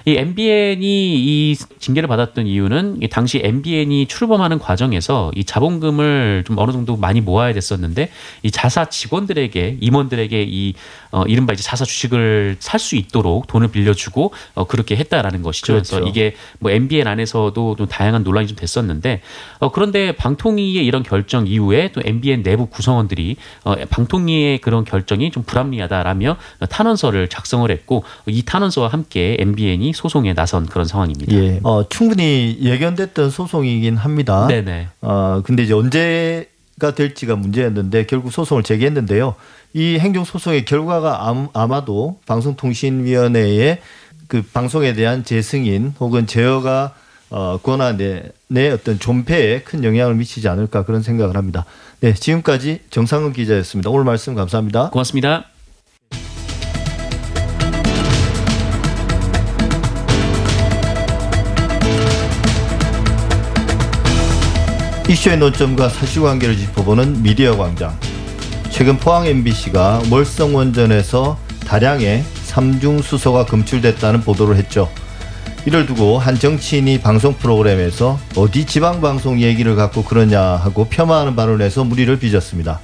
이 0.08 0.16
MBN이 0.16 0.82
이 0.82 1.56
징계를 1.80 2.08
받았던 2.08 2.48
이유는 2.48 3.00
이 3.02 3.10
당시 3.10 3.42
MBN이 3.44 4.08
출범하는 4.08 4.58
과정에서 4.58 5.32
이 5.36 5.44
자본금을 5.44 6.46
좀 6.48 6.58
어느 6.60 6.72
정도 6.72 6.96
많이 6.96 7.20
모아야 7.20 7.52
됐었는데 7.52 8.10
이 8.42 8.50
자사 8.50 8.86
직원들에게 8.86 9.80
임원들에게 9.82 10.46
이 10.48 10.76
어, 11.12 11.24
이른바 11.28 11.52
이제 11.52 11.62
자사 11.62 11.84
주식을 11.84 12.56
살 12.60 12.78
수 12.80 12.96
있도록 12.96 13.48
돈을 13.48 13.70
빌려주고 13.70 14.34
어, 14.54 14.64
그렇게 14.66 14.96
했다라는 14.96 15.42
것이죠. 15.42 15.74
그래서 15.74 15.96
그렇죠. 15.98 16.10
이게 16.10 16.36
뭐 16.60 16.72
MBN 16.72 17.08
안에서도 17.08 17.76
좀 17.76 17.88
다양한 17.88 18.24
논란이 18.24 18.48
좀 18.48 18.56
됐었는데 18.56 19.22
어, 19.60 19.72
그런데 19.72 20.14
방통위의 20.16 20.86
이런 20.86 21.04
결정 21.04 21.48
이후에 21.48 21.92
또 21.92 22.02
MBN 22.06 22.44
내부 22.44 22.68
구성원들이 22.68 23.36
어, 23.66 23.76
방통위의 23.90 24.60
그런 24.60 24.86
결정이 24.86 25.32
좀 25.32 25.44
불합리하다라며 25.44 26.38
탄원서를 26.70 27.28
작성을 27.28 27.70
했고 27.70 28.04
이 28.28 28.44
탄원서와 28.44 28.88
함께 28.88 29.36
MBN이 29.40 29.92
소송에 29.98 30.34
나선 30.34 30.66
그런 30.68 30.86
상황입니다. 30.86 31.34
예. 31.36 31.60
어, 31.63 31.88
충분히 31.89 32.58
예견됐던 32.62 33.30
소송이긴 33.32 33.98
합니다. 33.98 34.48
네네. 34.48 34.88
어, 35.01 35.42
근데 35.44 35.63
이제 35.63 35.74
언제 35.74 36.50
가 36.80 36.94
될지가 36.94 37.36
문제였는데 37.36 38.06
결국 38.06 38.32
소송을 38.32 38.62
제기했는데요. 38.62 39.34
이 39.74 39.98
행정 40.00 40.24
소송의 40.24 40.63
결과가 40.66 41.27
암- 41.27 41.48
아마도 41.54 42.20
방송통신위원회의 42.27 43.80
그 44.27 44.44
방송에 44.54 44.94
대한 44.94 45.24
재승인 45.24 45.94
혹은 46.00 46.27
제어가 46.27 46.94
어, 47.30 47.60
권한의 47.63 48.32
내 48.48 48.70
어떤 48.70 49.00
존폐에 49.00 49.62
큰 49.62 49.84
영향을 49.84 50.16
미치지 50.16 50.48
않을까 50.48 50.86
그런 50.86 51.01
생각을 51.01 51.36
합니다. 51.36 51.66
네, 52.00 52.13
지금까지 52.13 52.82
정상은 52.92 53.34
기자였습니다. 53.34 53.89
오늘 53.89 54.06
말씀 54.06 54.36
감사합니다. 54.36 54.92
고맙습니다. 54.92 55.46
이슈의 65.10 65.38
논점과 65.38 65.88
사실관계를 65.88 66.58
짚어보는 66.58 67.24
미디어 67.24 67.56
광장. 67.56 67.98
최근 68.70 68.98
포항 68.98 69.26
MBC가 69.26 70.02
월성 70.12 70.54
원전에서 70.54 71.40
다량의 71.66 72.24
삼중 72.44 73.02
수소가 73.02 73.46
검출됐다는 73.46 74.20
보도를 74.20 74.58
했죠. 74.58 74.92
이를 75.66 75.86
두고 75.86 76.20
한 76.20 76.38
정치인이 76.38 77.00
방송 77.00 77.34
프로그램에서 77.36 78.20
어디 78.36 78.66
지방 78.66 79.00
방송 79.00 79.40
얘기를 79.40 79.78
갖고 79.78 80.04
그러냐 80.04 80.42
하고 80.42 80.90
폄하하는 80.90 81.38
발언에서 81.38 81.86
물의를 81.86 82.20
빚었습니다. 82.20 82.82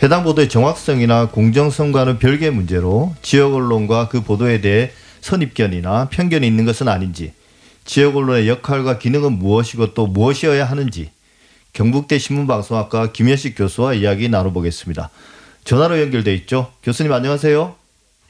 해당 0.00 0.22
보도의 0.22 0.48
정확성이나 0.48 1.30
공정성과는 1.30 2.20
별개의 2.20 2.52
문제로 2.52 3.12
지역 3.20 3.52
언론과 3.52 4.10
그 4.10 4.22
보도에 4.22 4.60
대해 4.60 4.92
선입견이나 5.22 6.08
편견이 6.10 6.46
있는 6.46 6.66
것은 6.66 6.86
아닌지, 6.86 7.32
지역 7.84 8.16
언론의 8.16 8.48
역할과 8.48 8.98
기능은 9.00 9.40
무엇이고 9.40 9.92
또 9.94 10.06
무엇이어야 10.06 10.64
하는지 10.64 11.10
경북대 11.74 12.18
신문방송학과 12.18 13.10
김현식 13.10 13.58
교수와 13.58 13.94
이야기 13.94 14.28
나눠보겠습니다. 14.28 15.10
전화로 15.64 16.00
연결돼 16.00 16.32
있죠. 16.34 16.70
교수님 16.84 17.12
안녕하세요. 17.12 17.74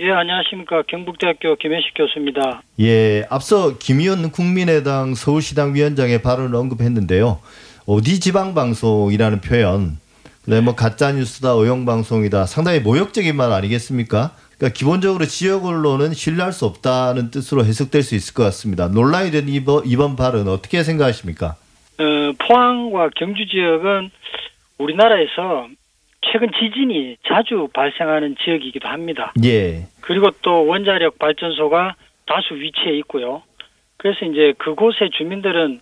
예, 0.01 0.11
안녕하십니까. 0.11 0.83
경북대학교 0.89 1.55
김현식 1.57 1.93
교수입니다. 1.95 2.63
예, 2.81 3.27
앞서 3.29 3.77
김의원 3.79 4.31
국민의당 4.33 5.15
서울시당 5.15 5.75
위원장의 5.75 6.23
발언을 6.23 6.55
언급했는데요. 6.57 7.39
어디 7.87 8.19
지방방송이라는 8.19 9.43
표현, 9.43 9.99
그다음에 10.45 10.63
뭐 10.63 10.75
가짜뉴스다, 10.75 11.55
어용방송이다, 11.55 12.47
상당히 12.47 12.81
모욕적인 12.81 13.37
말 13.37 13.53
아니겠습니까? 13.53 14.35
그러니까 14.57 14.75
기본적으로 14.77 15.27
지역 15.27 15.67
언론은 15.67 16.15
신뢰할 16.15 16.55
수 16.55 16.65
없다는 16.65 17.31
뜻으로 17.31 17.67
해석될 17.67 18.03
수 18.03 18.15
있을 18.15 18.33
것 18.33 18.43
같습니다. 18.45 18.89
논란이 18.89 19.31
된 19.33 19.51
이번, 19.51 19.83
이번 19.85 20.17
발언 20.17 20.49
어떻게 20.49 20.83
생각하십니까? 20.83 21.57
어, 21.99 22.33
포항과 22.39 23.11
경주 23.17 23.47
지역은 23.47 24.11
우리나라에서 24.79 25.69
최근 26.23 26.51
지진이 26.59 27.19
자주 27.27 27.69
발생하는 27.73 28.37
지역이기도 28.43 28.89
합니다. 28.89 29.33
예, 29.45 29.87
그리고 30.01 30.31
또 30.43 30.67
원자력 30.67 31.19
발전소가 31.19 31.95
다수 32.27 32.55
위치해 32.55 32.97
있고요. 32.99 33.43
그래서 33.97 34.25
이제 34.25 34.55
그곳의 34.59 35.11
주민들은 35.11 35.81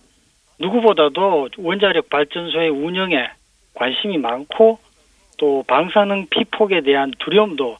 누구보다도 0.59 1.49
원자력 1.57 2.09
발전소의 2.09 2.69
운영에 2.69 3.29
관심이 3.73 4.17
많고 4.17 4.79
또 5.37 5.63
방사능 5.67 6.27
피폭에 6.29 6.81
대한 6.81 7.11
두려움도 7.19 7.77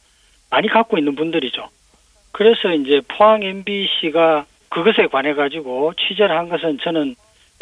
많이 0.50 0.68
갖고 0.68 0.98
있는 0.98 1.14
분들이죠. 1.14 1.68
그래서 2.32 2.72
이제 2.72 3.00
포항 3.06 3.42
MBC가 3.42 4.44
그것에 4.68 5.06
관해 5.06 5.34
가지고 5.34 5.92
취재를 5.94 6.36
한 6.36 6.48
것은 6.48 6.78
저는 6.82 7.14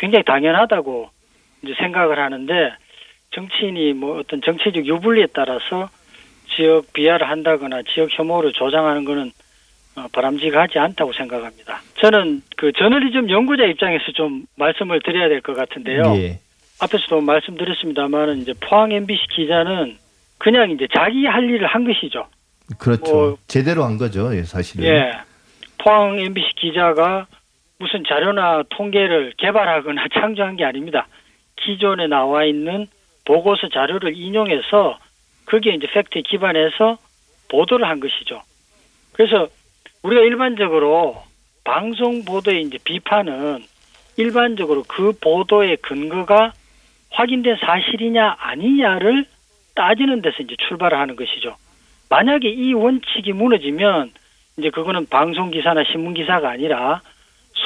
굉장히 0.03 0.25
당연하다고 0.25 1.09
이제 1.63 1.75
생각을 1.79 2.19
하는데 2.19 2.73
정치인이 3.31 3.93
뭐 3.93 4.19
어떤 4.19 4.43
정치적 4.43 4.85
유불리에 4.85 5.29
따라서 5.33 5.89
지역 6.57 6.93
비하를 6.93 7.31
한다거나 7.31 7.83
지역 7.95 8.09
혐오를 8.11 8.53
조장하는 8.53 9.05
것은 9.05 9.31
어, 9.95 10.07
바람직하지 10.13 10.79
않다고 10.79 11.13
생각합니다. 11.13 11.81
저는 12.01 12.43
그 12.57 12.73
저널리즘 12.73 13.31
연구자 13.31 13.65
입장에서 13.65 14.11
좀 14.13 14.45
말씀을 14.57 15.01
드려야 15.05 15.29
될 15.29 15.41
것 15.41 15.55
같은데요. 15.55 16.03
예, 16.17 16.41
앞에서도 16.81 17.21
말씀드렸습니다만은 17.21 18.39
이제 18.39 18.55
포항 18.61 18.91
MBC 18.91 19.21
기자는 19.37 19.99
그냥 20.39 20.71
이제 20.73 20.89
자기 20.93 21.27
할 21.27 21.45
일을 21.45 21.67
한 21.69 21.85
것이죠. 21.85 22.27
그렇죠. 22.79 23.13
뭐- 23.15 23.37
제대로 23.47 23.85
한 23.85 23.99
거죠, 23.99 24.35
예, 24.35 24.43
사실은. 24.43 24.85
예. 24.85 25.13
포항 25.79 26.19
MBC 26.19 26.49
기자가 26.57 27.27
무슨 27.83 28.05
자료나 28.05 28.63
통계를 28.69 29.33
개발하거나 29.39 30.07
창조한 30.15 30.57
게 30.57 30.65
아닙니다. 30.65 31.09
기존에 31.57 32.07
나와 32.07 32.45
있는 32.45 32.87
보고서 33.25 33.69
자료를 33.69 34.17
인용해서 34.17 34.99
거기에 35.47 35.75
이제 35.75 35.89
팩트에 35.89 36.23
기반해서 36.23 36.99
보도를 37.49 37.89
한 37.89 37.99
것이죠. 37.99 38.41
그래서 39.13 39.49
우리가 40.05 40.23
일반적으로 40.23 41.23
방송 41.65 42.25
보도의 42.25 42.63
이제 42.63 42.79
비판은 42.85 43.65
일반적으로 44.17 44.85
그 44.87 45.13
보도의 45.21 45.79
근거가 45.79 46.53
확인된 47.11 47.57
사실이냐 47.57 48.37
아니냐를 48.39 49.25
따지는 49.75 50.23
데서 50.23 50.37
이제 50.41 50.55
출발을 50.69 50.99
하는 50.99 51.17
것이죠. 51.17 51.57
만약에 52.09 52.49
이 52.49 52.75
원칙이 52.75 53.33
무너지면 53.33 54.13
이제 54.57 54.71
그거는 54.71 55.07
방송 55.07 55.51
기사나 55.51 55.83
신문 55.85 56.15
기사가 56.15 56.51
아니라 56.51 57.01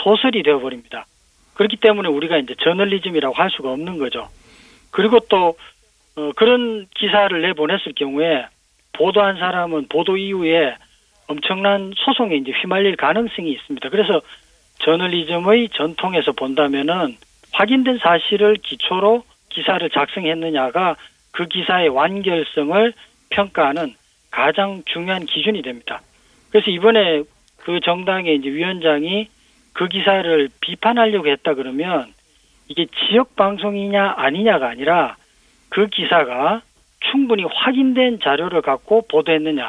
소설이 0.02 0.42
되어 0.42 0.58
버립니다. 0.58 1.06
그렇기 1.54 1.76
때문에 1.76 2.08
우리가 2.08 2.38
이제 2.38 2.54
저널리즘이라고 2.62 3.34
할 3.34 3.50
수가 3.50 3.72
없는 3.72 3.98
거죠. 3.98 4.28
그리고 4.90 5.20
또 5.28 5.56
어, 6.16 6.32
그런 6.36 6.86
기사를 6.94 7.40
내보냈을 7.42 7.92
경우에 7.94 8.46
보도한 8.92 9.36
사람은 9.38 9.88
보도 9.88 10.16
이후에 10.16 10.74
엄청난 11.28 11.92
소송에 11.96 12.36
이제 12.36 12.52
휘말릴 12.52 12.96
가능성이 12.96 13.52
있습니다. 13.52 13.88
그래서 13.90 14.20
저널리즘의 14.84 15.70
전통에서 15.70 16.32
본다면은 16.32 17.16
확인된 17.52 17.98
사실을 17.98 18.56
기초로 18.56 19.24
기사를 19.50 19.88
작성했느냐가 19.90 20.96
그 21.32 21.46
기사의 21.46 21.88
완결성을 21.88 22.92
평가하는 23.30 23.94
가장 24.30 24.82
중요한 24.86 25.24
기준이 25.26 25.62
됩니다. 25.62 26.00
그래서 26.50 26.70
이번에 26.70 27.22
그 27.58 27.80
정당의 27.80 28.36
이제 28.36 28.48
위원장이 28.48 29.28
그 29.76 29.88
기사를 29.88 30.49
비판하려고 30.61 31.28
했다 31.28 31.54
그러면 31.54 32.12
이게 32.68 32.87
지역 32.87 33.37
방송이냐 33.37 34.14
아니냐가 34.16 34.71
아니라 34.71 35.16
그 35.68 35.88
기사가 35.88 36.62
충분히 37.11 37.45
확인된 37.45 38.21
자료를 38.23 38.62
갖고 38.62 39.06
보도했느냐 39.06 39.68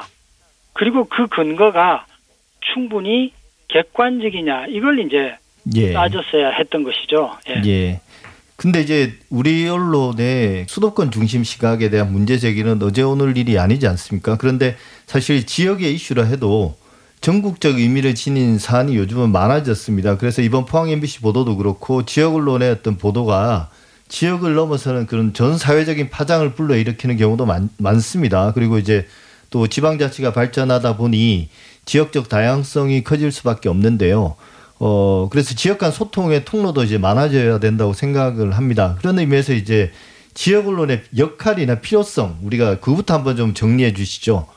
그리고 0.71 1.03
그 1.03 1.27
근거가 1.27 2.05
충분히 2.73 3.33
객관적이냐 3.67 4.67
이걸 4.67 4.99
이제 4.99 5.35
예. 5.75 5.91
따졌어야 5.91 6.51
했던 6.51 6.83
것이죠. 6.83 7.37
예. 7.49 7.61
예. 7.65 7.99
근데 8.55 8.79
이제 8.81 9.13
우리 9.29 9.67
언론의 9.67 10.67
수도권 10.69 11.11
중심 11.11 11.43
시각에 11.43 11.89
대한 11.89 12.13
문제 12.13 12.37
제기는 12.37 12.81
어제 12.81 13.01
오늘 13.01 13.37
일이 13.37 13.59
아니지 13.59 13.87
않습니까? 13.87 14.37
그런데 14.37 14.77
사실 15.05 15.45
지역의 15.45 15.93
이슈라 15.93 16.23
해도 16.23 16.77
전국적 17.27 17.77
의미를 17.77 18.15
지닌 18.15 18.57
사안이 18.57 18.95
요즘은 18.95 19.33
많아졌습니다. 19.33 20.15
그래서 20.15 20.41
이번 20.41 20.63
포항 20.63 20.87
MBC 20.87 21.19
보도도 21.19 21.57
그렇고 21.57 22.05
지역 22.05 22.35
언론의 22.35 22.71
어떤 22.71 22.97
보도가 22.97 23.69
지역을 24.07 24.55
넘어서는 24.55 25.07
그런 25.07 25.33
전 25.33 25.57
사회적인 25.57 26.09
파장을 26.09 26.53
불러일으키는 26.53 27.17
경우도 27.17 27.45
많, 27.45 27.67
많습니다. 27.79 28.53
그리고 28.53 28.77
이제 28.77 29.07
또 29.49 29.67
지방자치가 29.67 30.31
발전하다 30.31 30.95
보니 30.95 31.49
지역적 31.83 32.29
다양성이 32.29 33.03
커질 33.03 33.33
수밖에 33.33 33.67
없는데요. 33.67 34.37
어, 34.79 35.27
그래서 35.29 35.53
지역 35.53 35.79
간 35.79 35.91
소통의 35.91 36.45
통로도 36.45 36.85
이제 36.85 36.97
많아져야 36.97 37.59
된다고 37.59 37.91
생각을 37.91 38.53
합니다. 38.53 38.95
그런 38.99 39.19
의미에서 39.19 39.51
이제 39.51 39.91
지역 40.33 40.69
언론의 40.69 41.03
역할이나 41.17 41.81
필요성 41.81 42.39
우리가 42.43 42.79
그부터 42.79 43.15
한번 43.15 43.35
좀 43.35 43.53
정리해 43.53 43.91
주시죠. 43.91 44.47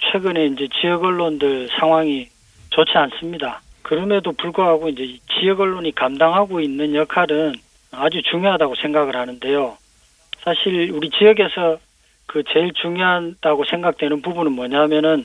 최근에 0.00 0.46
이제 0.46 0.68
지역 0.80 1.04
언론들 1.04 1.68
상황이 1.78 2.28
좋지 2.70 2.92
않습니다. 2.94 3.60
그럼에도 3.82 4.32
불구하고 4.32 4.88
이제 4.88 5.18
지역 5.38 5.60
언론이 5.60 5.94
감당하고 5.94 6.60
있는 6.60 6.94
역할은 6.94 7.54
아주 7.92 8.22
중요하다고 8.22 8.76
생각을 8.76 9.16
하는데요. 9.16 9.76
사실 10.38 10.90
우리 10.92 11.10
지역에서 11.10 11.78
그 12.26 12.42
제일 12.52 12.72
중요하다고 12.72 13.64
생각되는 13.64 14.22
부분은 14.22 14.52
뭐냐면은 14.52 15.24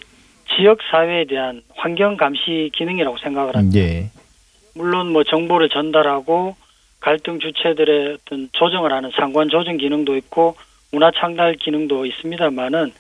지역 0.55 0.79
사회에 0.89 1.25
대한 1.25 1.61
환경 1.75 2.17
감시 2.17 2.71
기능이라고 2.73 3.17
생각을 3.17 3.55
합니다. 3.55 3.79
예. 3.79 4.09
물론 4.73 5.11
뭐 5.11 5.23
정보를 5.23 5.69
전달하고 5.69 6.55
갈등 6.99 7.39
주체들의 7.39 8.15
어떤 8.15 8.49
조정을 8.51 8.91
하는 8.91 9.11
상관 9.11 9.49
조정 9.49 9.77
기능도 9.77 10.15
있고 10.17 10.55
문화 10.91 11.11
창달 11.11 11.55
기능도 11.55 12.05
있습니다만은 12.05 12.91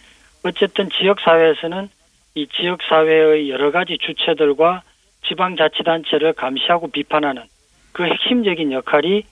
어쨌든 0.45 0.89
지역 0.91 1.19
사회에서는 1.21 1.89
이 2.35 2.47
지역 2.55 2.79
사회의 2.87 3.49
여러 3.49 3.71
가지 3.71 3.97
주체들과 3.99 4.83
지방자치단체를 5.27 6.33
감시하고 6.33 6.89
비판하는 6.91 7.43
그 7.91 8.03
핵심적인 8.03 8.71
역할이 8.71 9.23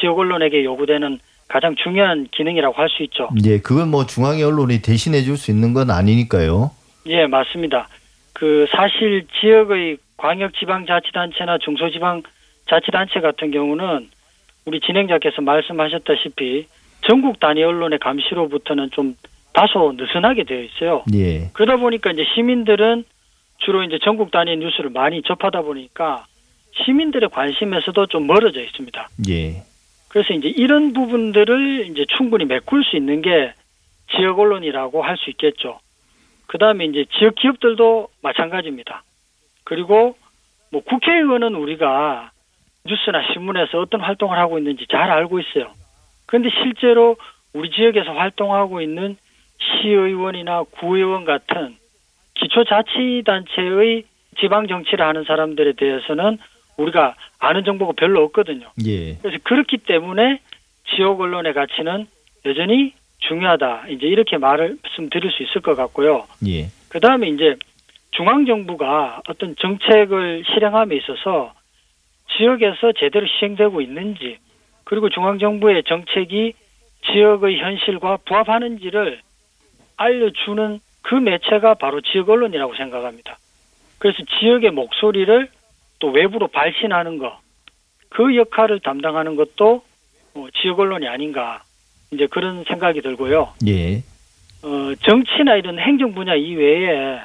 지역 0.00 0.18
언론에게 0.18 0.64
요구되는 0.64 1.18
가장 1.48 1.74
중요한 1.74 2.26
기능이라고 2.30 2.74
할 2.74 2.88
수 2.88 3.02
있죠. 3.02 3.28
예, 3.44 3.58
그건 3.58 3.90
뭐 3.90 4.06
중앙의 4.06 4.42
언론이 4.44 4.80
대신해 4.80 5.20
줄 5.22 5.36
수 5.36 5.50
있는 5.50 5.74
건 5.74 5.90
아니니까요. 5.90 6.70
예, 7.06 7.26
맞습니다. 7.26 7.88
그 8.32 8.66
사실 8.70 9.26
지역의 9.40 9.98
광역지방자치단체나 10.16 11.58
중소지방자치단체 11.58 13.20
같은 13.20 13.50
경우는 13.50 14.08
우리 14.64 14.80
진행자께서 14.80 15.42
말씀하셨다시피 15.42 16.66
전국 17.06 17.40
단위 17.40 17.62
언론의 17.62 17.98
감시로부터는 17.98 18.90
좀 18.92 19.14
다소 19.52 19.92
느슨하게 19.96 20.44
되어 20.44 20.62
있어요. 20.62 21.04
예. 21.14 21.50
그러다 21.52 21.76
보니까 21.76 22.10
이제 22.12 22.24
시민들은 22.34 23.04
주로 23.58 23.82
이제 23.82 23.98
전국 24.02 24.30
단위 24.30 24.56
뉴스를 24.56 24.90
많이 24.90 25.22
접하다 25.22 25.62
보니까 25.62 26.24
시민들의 26.84 27.28
관심에서도 27.30 28.06
좀 28.06 28.26
멀어져 28.26 28.60
있습니다. 28.62 29.08
예. 29.28 29.62
그래서 30.08 30.34
이제 30.34 30.48
이런 30.48 30.92
부분들을 30.92 31.86
이제 31.90 32.04
충분히 32.16 32.44
메꿀 32.44 32.84
수 32.84 32.96
있는 32.96 33.22
게 33.22 33.52
지역 34.16 34.38
언론이라고 34.38 35.02
할 35.02 35.16
수 35.16 35.30
있겠죠. 35.30 35.80
그 36.46 36.58
다음에 36.58 36.84
이제 36.84 37.04
지역 37.18 37.34
기업들도 37.36 38.08
마찬가지입니다. 38.22 39.04
그리고 39.64 40.16
뭐 40.70 40.82
국회의원은 40.82 41.54
우리가 41.54 42.30
뉴스나 42.84 43.22
신문에서 43.32 43.78
어떤 43.78 44.00
활동을 44.00 44.38
하고 44.38 44.58
있는지 44.58 44.86
잘 44.90 45.10
알고 45.10 45.38
있어요. 45.40 45.70
그런데 46.26 46.50
실제로 46.62 47.16
우리 47.54 47.70
지역에서 47.70 48.12
활동하고 48.12 48.80
있는 48.80 49.16
시의원이나 49.82 50.64
구의원 50.64 51.24
같은 51.24 51.76
기초자치단체의 52.34 54.04
지방 54.38 54.66
정치를 54.66 55.04
하는 55.04 55.24
사람들에 55.24 55.72
대해서는 55.72 56.38
우리가 56.76 57.14
아는 57.38 57.64
정보가 57.64 57.92
별로 57.96 58.22
없거든요. 58.24 58.70
예. 58.86 59.14
그래서 59.16 59.38
그렇기 59.44 59.78
때문에 59.78 60.40
지역 60.94 61.20
언론의 61.20 61.54
가치는 61.54 62.06
여전히 62.46 62.94
중요하다. 63.18 63.88
이제 63.88 64.06
이렇게 64.06 64.38
말을 64.38 64.78
말씀드릴 64.82 65.30
수 65.30 65.42
있을 65.42 65.60
것 65.60 65.76
같고요. 65.76 66.26
예. 66.46 66.68
그 66.88 66.98
다음에 67.00 67.28
이제 67.28 67.56
중앙 68.10 68.46
정부가 68.46 69.22
어떤 69.28 69.54
정책을 69.56 70.44
실행함에 70.46 70.96
있어서 70.96 71.52
지역에서 72.36 72.92
제대로 72.98 73.26
시행되고 73.26 73.80
있는지 73.80 74.38
그리고 74.84 75.08
중앙 75.08 75.38
정부의 75.38 75.84
정책이 75.84 76.54
지역의 77.06 77.58
현실과 77.58 78.18
부합하는지를 78.24 79.20
알려주는 79.96 80.80
그 81.02 81.14
매체가 81.14 81.74
바로 81.74 82.00
지역 82.00 82.30
언론이라고 82.30 82.74
생각합니다. 82.74 83.38
그래서 83.98 84.18
지역의 84.38 84.70
목소리를 84.70 85.48
또 85.98 86.08
외부로 86.10 86.48
발신하는 86.48 87.18
것, 87.18 87.38
그 88.08 88.36
역할을 88.36 88.80
담당하는 88.80 89.36
것도 89.36 89.84
어, 90.34 90.46
지역 90.60 90.80
언론이 90.80 91.06
아닌가 91.06 91.62
이제 92.10 92.26
그런 92.26 92.64
생각이 92.64 93.00
들고요. 93.00 93.54
예. 93.66 93.98
어, 94.62 94.94
정치나 95.02 95.56
이런 95.56 95.78
행정 95.78 96.14
분야 96.14 96.34
이외에 96.34 97.20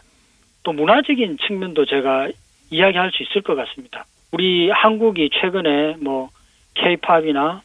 또 0.64 0.72
문화적인 0.74 1.38
측면도 1.46 1.86
제가 1.86 2.30
이야기할 2.70 3.12
수 3.12 3.24
있을 3.24 3.42
것 3.42 3.56
같습니다. 3.56 4.06
우리 4.32 4.70
한국이 4.70 5.30
최근에 5.34 5.98
뭐 6.00 6.30
케이팝이나 6.74 7.62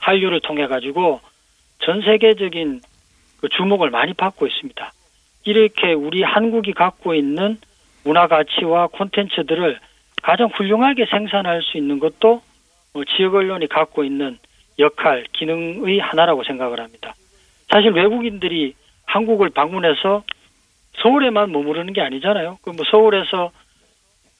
한류를 0.00 0.40
통해 0.40 0.66
가지고 0.66 1.20
전 1.80 2.00
세계적인 2.02 2.80
그 3.42 3.48
주목을 3.48 3.90
많이 3.90 4.14
받고 4.14 4.46
있습니다. 4.46 4.92
이렇게 5.44 5.92
우리 5.92 6.22
한국이 6.22 6.72
갖고 6.72 7.14
있는 7.14 7.58
문화 8.04 8.28
가치와 8.28 8.86
콘텐츠들을 8.86 9.78
가장 10.22 10.46
훌륭하게 10.46 11.06
생산할 11.06 11.62
수 11.62 11.76
있는 11.76 11.98
것도 11.98 12.40
어, 12.94 13.04
지역 13.04 13.34
언론이 13.34 13.66
갖고 13.66 14.04
있는 14.04 14.38
역할, 14.78 15.26
기능의 15.32 15.98
하나라고 15.98 16.44
생각을 16.44 16.80
합니다. 16.80 17.14
사실 17.68 17.90
외국인들이 17.90 18.74
한국을 19.06 19.50
방문해서 19.50 20.22
서울에만 21.02 21.50
머무르는 21.50 21.92
게 21.92 22.00
아니잖아요. 22.00 22.58
그 22.62 22.70
뭐 22.70 22.84
서울에서 22.88 23.50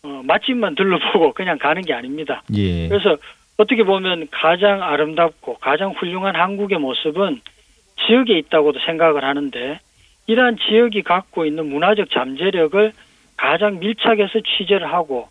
어, 0.05 0.23
맛집만 0.25 0.77
들러보고 0.77 1.33
그냥 1.35 1.59
가는 1.59 1.83
게 1.83 1.93
아닙니다. 1.93 2.43
예. 2.55 2.89
그래서 2.89 3.17
어떻게 3.57 3.83
보면 3.83 4.29
가장 4.31 4.83
아름답고 4.83 5.55
가장 5.55 5.91
훌륭한 5.91 6.37
한국의 6.37 6.79
모습은 6.79 7.41
지역에 8.07 8.39
있다고도 8.39 8.81
생각을 8.87 9.25
하는데 9.25 9.81
이러한 10.27 10.57
지역이 10.59 11.03
갖고 11.03 11.45
있는 11.47 11.67
문화적 11.67 12.11
잠재력을 12.11 12.93
가장 13.37 13.79
밀착해서 13.81 14.41
취재를 14.41 14.93
하고 14.93 15.29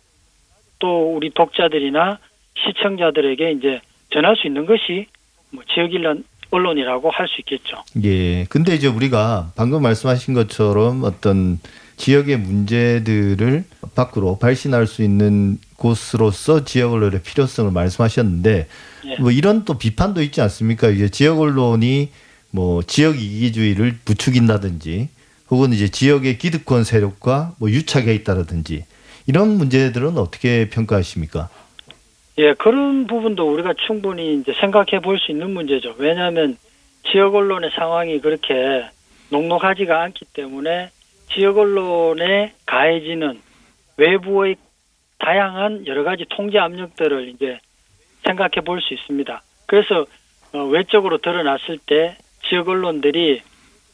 또 0.78 1.14
우리 1.14 1.30
독자들이나 1.30 2.18
시청자들에게 2.58 3.52
이제 3.52 3.80
전할 4.10 4.36
수 4.36 4.46
있는 4.46 4.66
것이 4.66 5.06
뭐 5.50 5.62
지역 5.72 5.92
일론 5.92 6.24
언론이라고 6.50 7.10
할 7.10 7.26
수 7.28 7.40
있겠죠. 7.40 7.82
예. 8.04 8.44
근데 8.44 8.74
이제 8.74 8.86
우리가 8.86 9.52
방금 9.56 9.82
말씀하신 9.82 10.34
것처럼 10.34 11.02
어떤 11.02 11.58
지역의 11.96 12.36
문제들을 12.38 13.64
밖으로 13.94 14.38
발신할 14.38 14.86
수 14.86 15.02
있는 15.02 15.56
곳으로서 15.76 16.64
지역 16.64 16.92
언론의 16.92 17.22
필요성을 17.22 17.70
말씀하셨는데 17.70 18.66
예. 19.06 19.16
뭐 19.18 19.30
이런 19.30 19.64
또 19.64 19.78
비판도 19.78 20.20
있지 20.22 20.42
않습니까? 20.42 20.88
이제 20.90 21.08
지역 21.08 21.40
언론이 21.40 22.10
뭐 22.52 22.82
지역 22.82 23.16
이기주의를 23.20 23.96
부추긴다든지 24.04 25.08
혹은 25.50 25.72
이제 25.72 25.88
지역의 25.88 26.38
기득권 26.38 26.84
세력과 26.84 27.54
뭐 27.58 27.70
유착해 27.70 28.14
있다라든지 28.14 28.84
이런 29.26 29.56
문제들은 29.56 30.18
어떻게 30.18 30.68
평가하십니까? 30.68 31.48
예, 32.38 32.54
그런 32.54 33.06
부분도 33.06 33.52
우리가 33.52 33.74
충분히 33.86 34.34
이제 34.40 34.52
생각해 34.60 35.00
볼 35.02 35.18
수 35.18 35.32
있는 35.32 35.50
문제죠. 35.50 35.94
왜냐하면 35.98 36.56
지역 37.10 37.34
언론의 37.34 37.70
상황이 37.74 38.20
그렇게 38.20 38.84
녹록하지가 39.30 40.02
않기 40.02 40.26
때문에 40.32 40.90
지역 41.32 41.58
언론에 41.58 42.52
가해지는 42.66 43.40
외부의 43.96 44.56
다양한 45.18 45.86
여러 45.86 46.04
가지 46.04 46.24
통제 46.28 46.58
압력들을 46.58 47.28
이제 47.28 47.58
생각해 48.24 48.62
볼 48.64 48.80
수 48.80 48.94
있습니다. 48.94 49.42
그래서 49.66 50.06
어, 50.52 50.64
외적으로 50.64 51.18
드러났을 51.18 51.78
때 51.86 52.16
지역 52.52 52.68
언론들이 52.68 53.40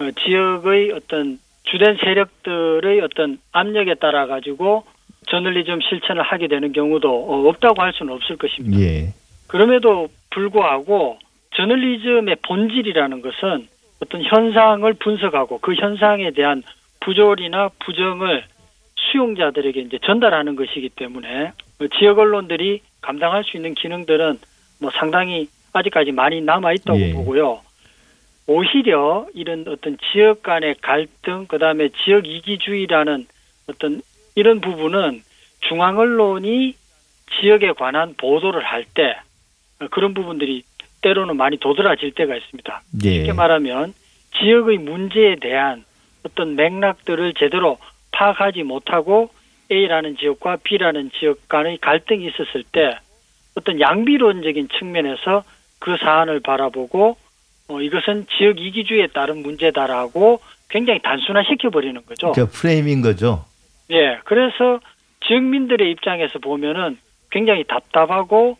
어, 0.00 0.10
지역의 0.10 0.90
어떤 0.90 1.38
주된 1.62 1.96
세력들의 2.02 3.00
어떤 3.02 3.38
압력에 3.52 3.94
따라 3.94 4.26
가지고 4.26 4.84
저널리즘 5.28 5.80
실천을 5.80 6.22
하게 6.22 6.48
되는 6.48 6.72
경우도 6.72 7.08
어, 7.08 7.48
없다고 7.48 7.80
할 7.80 7.92
수는 7.92 8.12
없을 8.12 8.36
것입니다. 8.36 8.80
예. 8.80 9.14
그럼에도 9.46 10.08
불구하고 10.30 11.18
저널리즘의 11.54 12.36
본질이라는 12.48 13.22
것은 13.22 13.68
어떤 14.02 14.22
현상을 14.24 14.92
분석하고 14.94 15.58
그 15.58 15.74
현상에 15.74 16.32
대한 16.32 16.64
부조리나 17.00 17.70
부정을 17.84 18.42
수용자들에게 18.96 19.80
이제 19.82 19.98
전달하는 20.04 20.56
것이기 20.56 20.88
때문에 20.90 21.52
지역 21.96 22.18
언론들이 22.18 22.80
감당할 23.02 23.44
수 23.44 23.56
있는 23.56 23.74
기능들은 23.74 24.40
뭐 24.80 24.90
상당히 24.98 25.48
아직까지 25.72 26.10
많이 26.10 26.40
남아 26.40 26.72
있다고 26.72 27.00
예. 27.00 27.12
보고요. 27.12 27.67
오히려 28.48 29.26
이런 29.34 29.64
어떤 29.68 29.98
지역 30.10 30.42
간의 30.42 30.76
갈등, 30.80 31.46
그 31.46 31.58
다음에 31.58 31.90
지역 32.02 32.26
이기주의라는 32.26 33.26
어떤 33.68 34.00
이런 34.34 34.60
부분은 34.62 35.22
중앙 35.60 35.98
언론이 35.98 36.74
지역에 37.40 37.72
관한 37.72 38.14
보도를 38.16 38.64
할 38.64 38.86
때 38.94 39.16
그런 39.90 40.14
부분들이 40.14 40.62
때로는 41.02 41.36
많이 41.36 41.58
도드라질 41.58 42.12
때가 42.12 42.34
있습니다. 42.34 42.82
예. 43.04 43.10
쉽게 43.10 43.32
말하면 43.34 43.92
지역의 44.38 44.78
문제에 44.78 45.36
대한 45.36 45.84
어떤 46.24 46.56
맥락들을 46.56 47.34
제대로 47.34 47.78
파악하지 48.12 48.62
못하고 48.62 49.30
A라는 49.70 50.16
지역과 50.16 50.56
B라는 50.64 51.10
지역 51.12 51.48
간의 51.48 51.78
갈등이 51.78 52.26
있었을 52.26 52.64
때 52.72 52.96
어떤 53.54 53.78
양비론적인 53.78 54.68
측면에서 54.78 55.44
그 55.78 55.96
사안을 55.98 56.40
바라보고 56.40 57.16
어, 57.68 57.80
이것은 57.80 58.26
지역 58.36 58.58
이기주의에 58.58 59.08
따른 59.08 59.42
문제다라고 59.42 60.40
굉장히 60.68 61.00
단순화시켜 61.02 61.70
버리는 61.70 62.00
거죠. 62.04 62.32
그러니까 62.32 62.58
프레임인 62.58 63.02
거죠. 63.02 63.44
예, 63.90 64.18
그래서 64.24 64.80
지역민들의 65.26 65.90
입장에서 65.90 66.38
보면은 66.38 66.98
굉장히 67.30 67.64
답답하고 67.64 68.56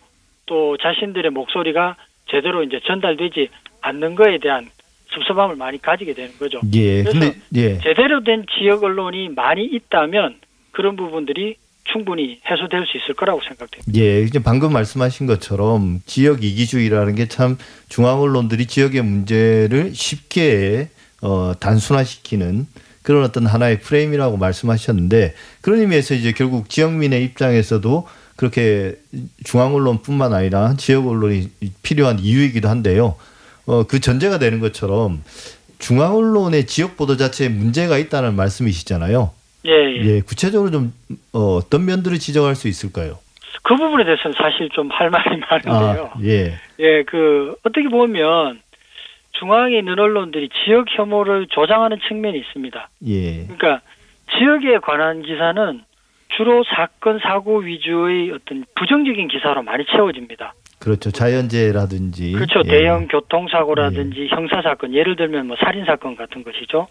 또 0.47 0.77
자신들의 0.77 1.31
목소리가 1.31 1.97
제대로 2.31 2.63
이제 2.63 2.81
전달되지 2.87 3.49
않는 3.81 4.15
거에 4.15 4.39
대한 4.39 4.69
섭섭함을 5.11 5.57
많이 5.57 5.81
가지게 5.81 6.13
되는 6.13 6.31
거죠. 6.39 6.61
예. 6.75 7.03
그래서 7.03 7.19
근데 7.19 7.39
예. 7.57 7.79
제대로 7.79 8.23
된 8.23 8.45
지역 8.59 8.85
언론이 8.85 9.31
많이 9.31 9.65
있다면 9.65 10.37
그런 10.73 10.97
부분들이 10.97 11.57
충분히 11.93 12.41
해소될 12.51 12.85
수 12.87 12.97
있을 12.99 13.15
거라고 13.15 13.41
생각됩니다. 13.47 13.93
예, 13.97 14.23
이제 14.23 14.39
방금 14.39 14.73
말씀하신 14.73 15.27
것처럼 15.27 16.01
지역 16.07 16.45
이기주의라는 16.45 17.15
게 17.15 17.27
참 17.29 17.57
중앙 17.89 18.21
언론들이 18.21 18.67
지역의 18.67 19.03
문제를 19.03 19.93
쉽게 19.95 20.89
어, 21.21 21.53
단순화시키는 21.59 22.67
그런 23.03 23.25
어떤 23.25 23.47
하나의 23.47 23.81
프레임이라고 23.81 24.37
말씀하셨는데 24.37 25.35
그런 25.61 25.81
의미에서 25.81 26.15
이제 26.15 26.33
결국 26.33 26.69
지역민의 26.69 27.25
입장에서도 27.25 28.07
그렇게 28.37 28.97
중앙 29.45 29.75
언론뿐만 29.75 30.33
아니라 30.33 30.75
지역 30.77 31.07
언론이 31.09 31.51
필요한 31.83 32.19
이유이기도 32.19 32.69
한데요. 32.69 33.17
어, 33.67 33.85
그 33.85 34.01
전제가 34.01 34.39
되는 34.39 34.61
것처럼 34.61 35.23
중앙 35.79 36.17
언론의 36.17 36.67
지역 36.67 36.97
보도 36.97 37.17
자체에 37.17 37.49
문제가 37.49 37.99
있다는 37.99 38.35
말씀이시잖아요. 38.35 39.31
예, 39.69 39.73
예. 39.73 40.05
예, 40.05 40.21
구체적으로 40.21 40.71
좀 40.71 40.93
어, 41.33 41.57
어떤 41.57 41.85
면들을 41.85 42.19
지적할 42.19 42.55
수 42.55 42.69
있을까요? 42.69 43.19
그 43.63 43.77
부분에 43.77 44.05
대해서는 44.05 44.35
사실 44.37 44.69
좀 44.71 44.89
할 44.91 45.11
말이 45.11 45.37
많은데요. 45.51 46.11
아, 46.15 46.21
예. 46.25 46.55
예, 46.79 47.03
그 47.05 47.55
어떻게 47.65 47.89
보면 47.89 48.61
중앙에 49.33 49.79
있는 49.79 49.99
언론들이 49.99 50.49
지역 50.65 50.87
혐오를 50.89 51.47
조장하는 51.49 51.99
측면이 52.09 52.39
있습니다. 52.39 52.89
예. 53.07 53.45
그러니까 53.45 53.81
지역에 54.37 54.79
관한 54.79 55.23
기사는 55.23 55.83
주로 56.37 56.65
사건 56.65 57.19
사고 57.21 57.59
위주의 57.59 58.31
어떤 58.31 58.65
부정적인 58.75 59.29
기사로 59.29 59.63
많이 59.63 59.85
채워집니다. 59.87 60.55
그렇죠. 60.79 61.11
자연재해라든지. 61.11 62.33
그렇죠. 62.33 62.63
예. 62.67 62.69
대형 62.71 63.09
교통사고라든지 63.09 64.29
형사 64.29 64.63
사건, 64.63 64.95
예를 64.95 65.17
들면 65.17 65.47
뭐 65.49 65.57
살인 65.59 65.85
사건 65.85 66.17
같은 66.17 66.45
것이죠. 66.45 66.87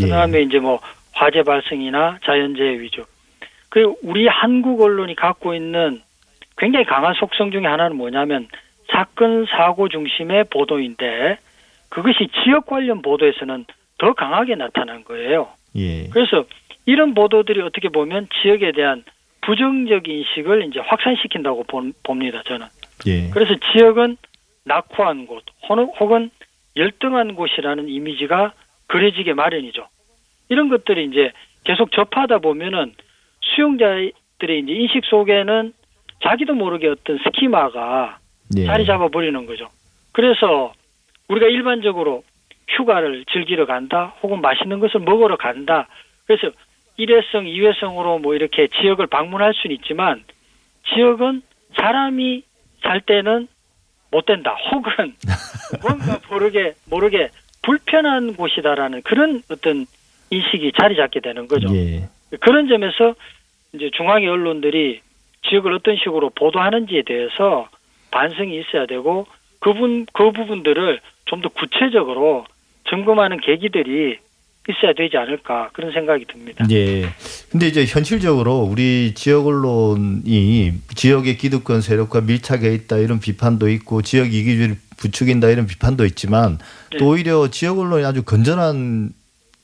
예. 0.00 0.04
그다음에 0.04 0.42
이제 0.42 0.58
뭐 0.58 0.80
화재 1.14 1.42
발생이나 1.42 2.18
자연재해 2.24 2.80
위주. 2.80 3.04
그리고 3.70 3.98
우리 4.02 4.26
한국 4.26 4.80
언론이 4.82 5.14
갖고 5.16 5.54
있는 5.54 6.00
굉장히 6.58 6.84
강한 6.84 7.14
속성 7.14 7.50
중에 7.50 7.64
하나는 7.66 7.96
뭐냐면 7.96 8.48
사건 8.90 9.46
사고 9.46 9.88
중심의 9.88 10.44
보도인데 10.50 11.38
그것이 11.88 12.28
지역 12.42 12.66
관련 12.66 13.02
보도에서는 13.02 13.64
더 13.98 14.12
강하게 14.12 14.54
나타난 14.56 15.04
거예요. 15.04 15.48
예. 15.76 16.08
그래서 16.10 16.44
이런 16.86 17.14
보도들이 17.14 17.60
어떻게 17.62 17.88
보면 17.88 18.28
지역에 18.42 18.72
대한 18.72 19.04
부정적 19.40 20.06
인식을 20.08 20.66
이제 20.68 20.80
확산시킨다고 20.80 21.64
본- 21.64 21.92
봅니다. 22.02 22.42
저는. 22.44 22.66
예. 23.06 23.30
그래서 23.30 23.54
지역은 23.72 24.16
낙후한 24.64 25.26
곳 25.26 25.44
혹은 25.68 26.30
열등한 26.76 27.34
곳이라는 27.34 27.88
이미지가 27.88 28.52
그려지게 28.86 29.34
마련이죠. 29.34 29.86
이런 30.48 30.68
것들이 30.68 31.06
이제 31.06 31.32
계속 31.64 31.92
접하다 31.92 32.38
보면은 32.38 32.94
수용자들의 33.42 34.12
이제 34.60 34.72
인식 34.72 35.04
속에는 35.04 35.72
자기도 36.22 36.54
모르게 36.54 36.88
어떤 36.88 37.18
스키마가 37.18 38.18
예. 38.56 38.66
자리 38.66 38.86
잡아 38.86 39.08
버리는 39.08 39.46
거죠. 39.46 39.68
그래서 40.12 40.72
우리가 41.28 41.46
일반적으로 41.46 42.22
휴가를 42.68 43.24
즐기러 43.32 43.66
간다, 43.66 44.14
혹은 44.22 44.40
맛있는 44.40 44.80
것을 44.80 45.00
먹으러 45.00 45.36
간다. 45.36 45.88
그래서 46.26 46.50
일회성, 46.96 47.46
이회성으로 47.46 48.18
뭐 48.18 48.34
이렇게 48.34 48.68
지역을 48.68 49.06
방문할 49.06 49.52
수는 49.54 49.76
있지만 49.76 50.24
지역은 50.94 51.42
사람이 51.76 52.42
살 52.82 53.00
때는 53.00 53.48
못 54.10 54.26
된다. 54.26 54.56
혹은 54.70 55.14
뭔가 55.82 56.20
모르게 56.30 56.74
모르게 56.88 57.30
불편한 57.62 58.36
곳이다라는 58.36 59.02
그런 59.02 59.42
어떤 59.50 59.86
인식이 60.36 60.72
자리 60.80 60.96
잡게 60.96 61.20
되는 61.20 61.48
거죠. 61.48 61.68
예. 61.74 62.08
그런 62.40 62.68
점에서 62.68 63.14
이제 63.74 63.90
중앙의 63.96 64.28
언론들이 64.28 65.00
지역을 65.48 65.72
어떤 65.72 65.96
식으로 65.96 66.30
보도하는지에 66.30 67.02
대해서 67.06 67.68
반성이 68.10 68.60
있어야 68.60 68.86
되고 68.86 69.26
그분 69.60 70.06
그 70.12 70.32
부분들을 70.32 71.00
좀 71.26 71.40
더 71.42 71.48
구체적으로 71.48 72.44
점검하는 72.88 73.40
계기들이 73.40 74.18
있어야 74.68 74.92
되지 74.94 75.16
않을까 75.16 75.70
그런 75.72 75.92
생각이 75.92 76.24
듭니다. 76.26 76.64
예. 76.70 77.06
근데 77.50 77.66
이제 77.66 77.84
현실적으로 77.84 78.60
우리 78.60 79.12
지역 79.14 79.46
언론이 79.46 80.72
지역의 80.94 81.36
기득권 81.36 81.80
세력과 81.82 82.22
밀착해 82.22 82.72
있다 82.72 82.98
이런 82.98 83.20
비판도 83.20 83.68
있고 83.68 84.00
지역 84.02 84.32
이기주의를 84.32 84.76
부추긴다 84.96 85.48
이런 85.48 85.66
비판도 85.66 86.06
있지만 86.06 86.58
네. 86.92 86.98
또 86.98 87.08
오히려 87.08 87.48
지역 87.50 87.78
언론이 87.78 88.04
아주 88.04 88.22
건전한 88.22 89.10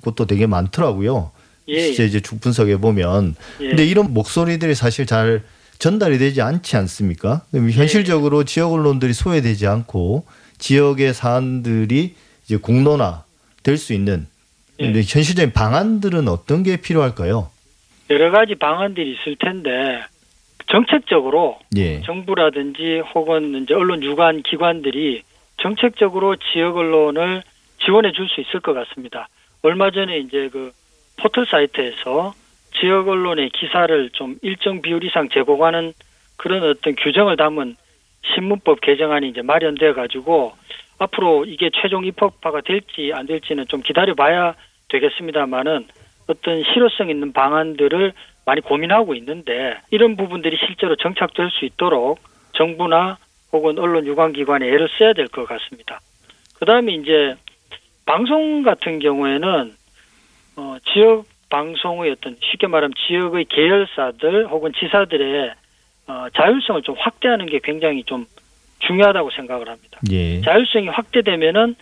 곳도 0.03 0.27
되게 0.27 0.47
많더라고요. 0.47 1.31
예, 1.69 1.81
실제 1.81 2.05
이제 2.05 2.21
쭉 2.21 2.41
분석해 2.41 2.79
보면 2.79 3.35
예. 3.61 3.69
근데 3.69 3.85
이런 3.87 4.13
목소리들이 4.13 4.75
사실 4.75 5.07
잘 5.07 5.43
전달이 5.79 6.19
되지 6.19 6.43
않지 6.43 6.77
않습니까? 6.77 7.43
그럼 7.51 7.71
현실적으로 7.71 8.45
지역 8.45 8.73
언론들이 8.73 9.13
소외되지 9.13 9.67
않고 9.67 10.25
지역의 10.59 11.15
사안들이 11.15 12.15
이제 12.45 12.57
공론화 12.57 13.25
될 13.63 13.77
수 13.77 13.93
있는 13.93 14.27
예. 14.81 14.85
근데 14.87 15.01
현실적인 15.01 15.53
방안들은 15.53 16.29
어떤 16.29 16.63
게 16.63 16.77
필요할까요? 16.79 17.51
여러 18.11 18.31
가지 18.31 18.55
방안들이 18.57 19.13
있을 19.13 19.37
텐데 19.37 20.03
정책적으로 20.71 21.59
예. 21.77 22.01
정부라든지 22.03 23.03
혹은 23.15 23.63
이제 23.63 23.75
언론 23.75 24.03
유관 24.03 24.43
기관들이 24.43 25.23
정책적으로 25.63 26.37
지역 26.53 26.77
언론을 26.77 27.43
지원해 27.85 28.13
줄 28.13 28.29
수 28.29 28.41
있을 28.41 28.61
것 28.61 28.73
같습니다. 28.75 29.29
얼마 29.62 29.90
전에 29.90 30.18
이제 30.18 30.49
그 30.49 30.73
포털 31.16 31.46
사이트에서 31.46 32.35
지역 32.79 33.09
언론의 33.09 33.51
기사를 33.51 34.11
좀 34.11 34.37
일정 34.42 34.81
비율 34.81 35.05
이상 35.05 35.29
제공하는 35.29 35.92
그런 36.37 36.62
어떤 36.64 36.94
규정을 36.96 37.37
담은 37.37 37.77
신문법 38.35 38.81
개정안이 38.81 39.29
이제 39.29 39.42
마련돼 39.42 39.92
가지고 39.92 40.53
앞으로 40.99 41.44
이게 41.44 41.70
최종 41.75 42.05
입법화가 42.05 42.62
될지 42.62 43.12
안 43.14 43.27
될지는 43.27 43.66
좀 43.68 43.83
기다려 43.83 44.14
봐야 44.14 44.55
되겠습니다만은 44.88 45.87
어떤 46.27 46.62
실효성 46.62 47.11
있는 47.11 47.33
방안들을 47.33 48.12
많이 48.46 48.61
고민하고 48.61 49.14
있는데 49.14 49.79
이런 49.90 50.16
부분들이 50.16 50.57
실제로 50.57 50.96
정착될 50.96 51.51
수 51.51 51.64
있도록 51.64 52.20
정부나 52.55 53.18
혹은 53.53 53.79
언론 53.79 54.07
유관기관에 54.07 54.66
애를 54.66 54.88
써야 54.99 55.12
될 55.12 55.29
것 55.29 55.46
같습니다. 55.46 56.01
그 56.59 56.64
다음에 56.66 56.92
이제 56.92 57.35
방송 58.11 58.64
같은 58.64 58.99
경우에는 58.99 59.73
어, 60.57 60.77
지역 60.92 61.27
방송의 61.49 62.11
어떤 62.11 62.37
쉽게 62.40 62.66
말하면 62.66 62.92
지역의 63.07 63.44
계열사들 63.44 64.49
혹은 64.49 64.73
지사들의 64.73 65.55
어, 66.09 66.27
자율성을 66.35 66.83
좀 66.83 66.96
확대하는 66.99 67.46
게 67.46 67.61
굉장히 67.62 68.03
좀 68.03 68.27
중요하다고 68.81 69.31
생각을 69.31 69.68
합니다. 69.68 70.01
예. 70.11 70.40
자율성이 70.40 70.88
확대되면은 70.88 71.77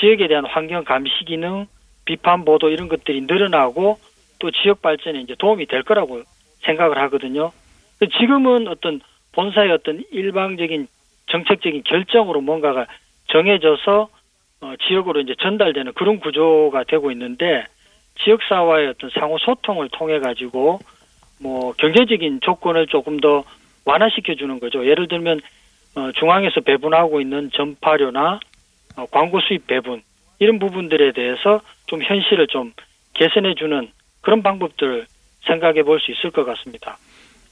지역에 0.00 0.28
대한 0.28 0.46
환경 0.46 0.82
감시 0.82 1.12
기능, 1.26 1.66
비판 2.06 2.46
보도 2.46 2.70
이런 2.70 2.88
것들이 2.88 3.20
늘어나고 3.22 3.98
또 4.38 4.50
지역 4.50 4.80
발전에 4.80 5.20
이제 5.20 5.34
도움이 5.38 5.66
될 5.66 5.82
거라고 5.82 6.22
생각을 6.64 6.96
하거든요. 7.02 7.52
지금은 8.18 8.66
어떤 8.68 9.02
본사의 9.32 9.72
어떤 9.72 10.02
일방적인 10.10 10.88
정책적인 11.26 11.82
결정으로 11.84 12.40
뭔가가 12.40 12.86
정해져서 13.26 14.08
어, 14.60 14.74
지역으로 14.86 15.20
이제 15.20 15.34
전달되는 15.38 15.92
그런 15.94 16.18
구조가 16.20 16.84
되고 16.84 17.10
있는데 17.12 17.64
지역사와의 18.24 18.88
어떤 18.88 19.10
상호 19.10 19.38
소통을 19.38 19.88
통해 19.90 20.18
가지고 20.18 20.80
뭐 21.40 21.72
경제적인 21.74 22.40
조건을 22.40 22.86
조금 22.86 23.20
더 23.20 23.44
완화시켜 23.84 24.34
주는 24.34 24.58
거죠. 24.58 24.86
예를 24.86 25.08
들면 25.08 25.40
어, 25.96 26.12
중앙에서 26.12 26.60
배분하고 26.60 27.20
있는 27.20 27.50
전파료나 27.52 28.40
어, 28.96 29.06
광고 29.10 29.40
수입 29.40 29.66
배분 29.66 30.02
이런 30.38 30.58
부분들에 30.58 31.12
대해서 31.12 31.60
좀 31.86 32.02
현실을 32.02 32.46
좀 32.48 32.72
개선해 33.14 33.54
주는 33.54 33.88
그런 34.22 34.42
방법들을 34.42 35.06
생각해 35.46 35.82
볼 35.84 36.00
수 36.00 36.10
있을 36.10 36.30
것 36.30 36.44
같습니다. 36.44 36.98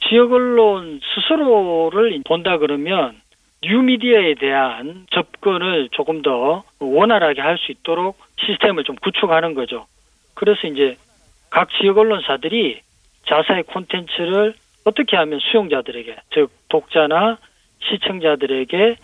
지역 0.09 0.33
언론 0.33 1.01
스스로를 1.15 2.21
본다 2.27 2.59
그러면 2.59 3.15
뉴미디어에 3.65 4.35
대한 4.35 5.07
접근을 5.11 5.89
조금 5.93 6.23
더 6.23 6.65
원활하게 6.81 7.41
할 7.41 7.59
수 7.59 7.73
있도록 7.73 8.19
시스템을 8.45 8.85
좀 8.85 8.97
구축하는 8.97 9.55
거죠. 9.55 9.87
그래서 10.35 10.67
이제 10.67 10.97
각 11.51 11.69
지역 11.81 11.99
언론사들이 11.99 12.81
자사의 13.29 13.63
콘텐츠를 13.65 14.55
어떻게 14.85 15.17
하면 15.17 15.39
수용자들에게, 15.41 16.17
즉 16.35 16.51
독자나 16.69 17.39
시청자들에게 17.89 18.97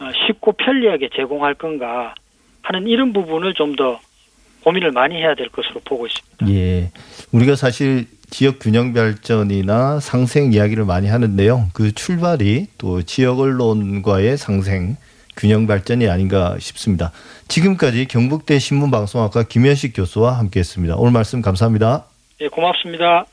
어, 0.00 0.10
쉽고 0.26 0.52
편리하게 0.52 1.10
제공할 1.14 1.54
건가 1.54 2.14
하는 2.62 2.86
이런 2.88 3.12
부분을 3.12 3.54
좀 3.54 3.76
더 3.76 4.00
고민을 4.64 4.92
많이 4.92 5.14
해야 5.16 5.34
될 5.34 5.48
것으로 5.48 5.80
보고 5.84 6.06
있습니다. 6.06 6.46
예. 6.50 6.90
우리가 7.32 7.54
사실 7.56 8.04
지역 8.30 8.60
균형 8.60 8.92
발전이나 8.92 10.00
상생 10.00 10.52
이야기를 10.52 10.84
많이 10.84 11.08
하는데요. 11.08 11.68
그 11.72 11.92
출발이 11.92 12.68
또 12.78 13.02
지역 13.02 13.40
언론과의 13.40 14.38
상생 14.38 14.96
균형 15.36 15.66
발전이 15.66 16.08
아닌가 16.08 16.56
싶습니다. 16.58 17.12
지금까지 17.48 18.06
경북대 18.06 18.58
신문방송학과 18.58 19.44
김현식 19.44 19.94
교수와 19.96 20.38
함께했습니다. 20.38 20.96
오늘 20.96 21.12
말씀 21.12 21.42
감사합니다. 21.42 22.06
예, 22.40 22.48
고맙습니다. 22.48 23.26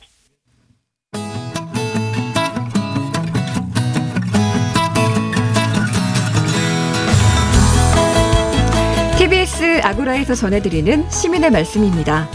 TBS 9.17 9.81
아고라에서 9.83 10.35
전해드리는 10.35 11.09
시민의 11.09 11.51
말씀입니다. 11.51 12.29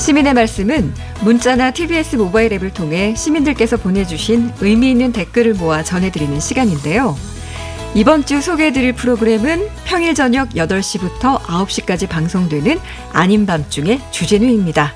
시민의 0.00 0.32
말씀은 0.32 0.94
문자나 1.20 1.72
TBS 1.72 2.16
모바일 2.16 2.54
앱을 2.54 2.72
통해 2.72 3.14
시민들께서 3.14 3.76
보내주신 3.76 4.50
의미 4.62 4.90
있는 4.90 5.12
댓글을 5.12 5.52
모아 5.52 5.82
전해드리는 5.82 6.40
시간인데요. 6.40 7.14
이번 7.94 8.24
주 8.24 8.40
소개해드릴 8.40 8.94
프로그램은 8.94 9.68
평일 9.84 10.14
저녁 10.14 10.48
8시부터 10.50 11.38
9시까지 11.42 12.08
방송되는 12.08 12.78
아닌 13.12 13.44
밤중의 13.44 14.00
주진우입니다. 14.10 14.94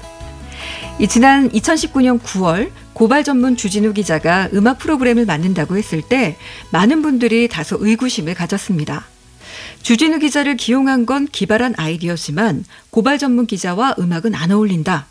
이 0.99 1.07
지난 1.07 1.51
2019년 1.51 2.19
9월 2.21 2.71
고발 2.95 3.25
전문 3.25 3.57
주진우 3.57 3.93
기자가 3.93 4.49
음악 4.55 4.79
프로그램을 4.79 5.27
맡는다고 5.27 5.77
했을 5.77 6.01
때 6.01 6.39
많은 6.71 7.03
분들이 7.03 7.47
다소 7.49 7.77
의구심을 7.79 8.33
가졌습니다. 8.33 9.05
주진우 9.85 10.19
기자를 10.19 10.57
기용한 10.57 11.05
건 11.05 11.29
기발한 11.31 11.75
아이디어지만 11.77 12.65
고발 12.89 13.19
전문 13.19 13.47
기자와 13.47 13.97
음악은 13.99 14.35
안 14.35 14.51
어울린다. 14.51 15.07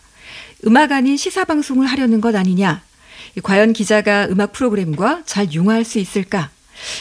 음악 0.65 0.91
아닌 0.91 1.15
시사 1.15 1.45
방송을 1.45 1.85
하려는 1.85 2.21
것 2.21 2.35
아니냐. 2.35 2.81
과연 3.43 3.73
기자가 3.73 4.25
음악 4.31 4.51
프로그램과 4.51 5.21
잘 5.27 5.53
융화할 5.53 5.85
수 5.85 5.99
있을까? 5.99 6.49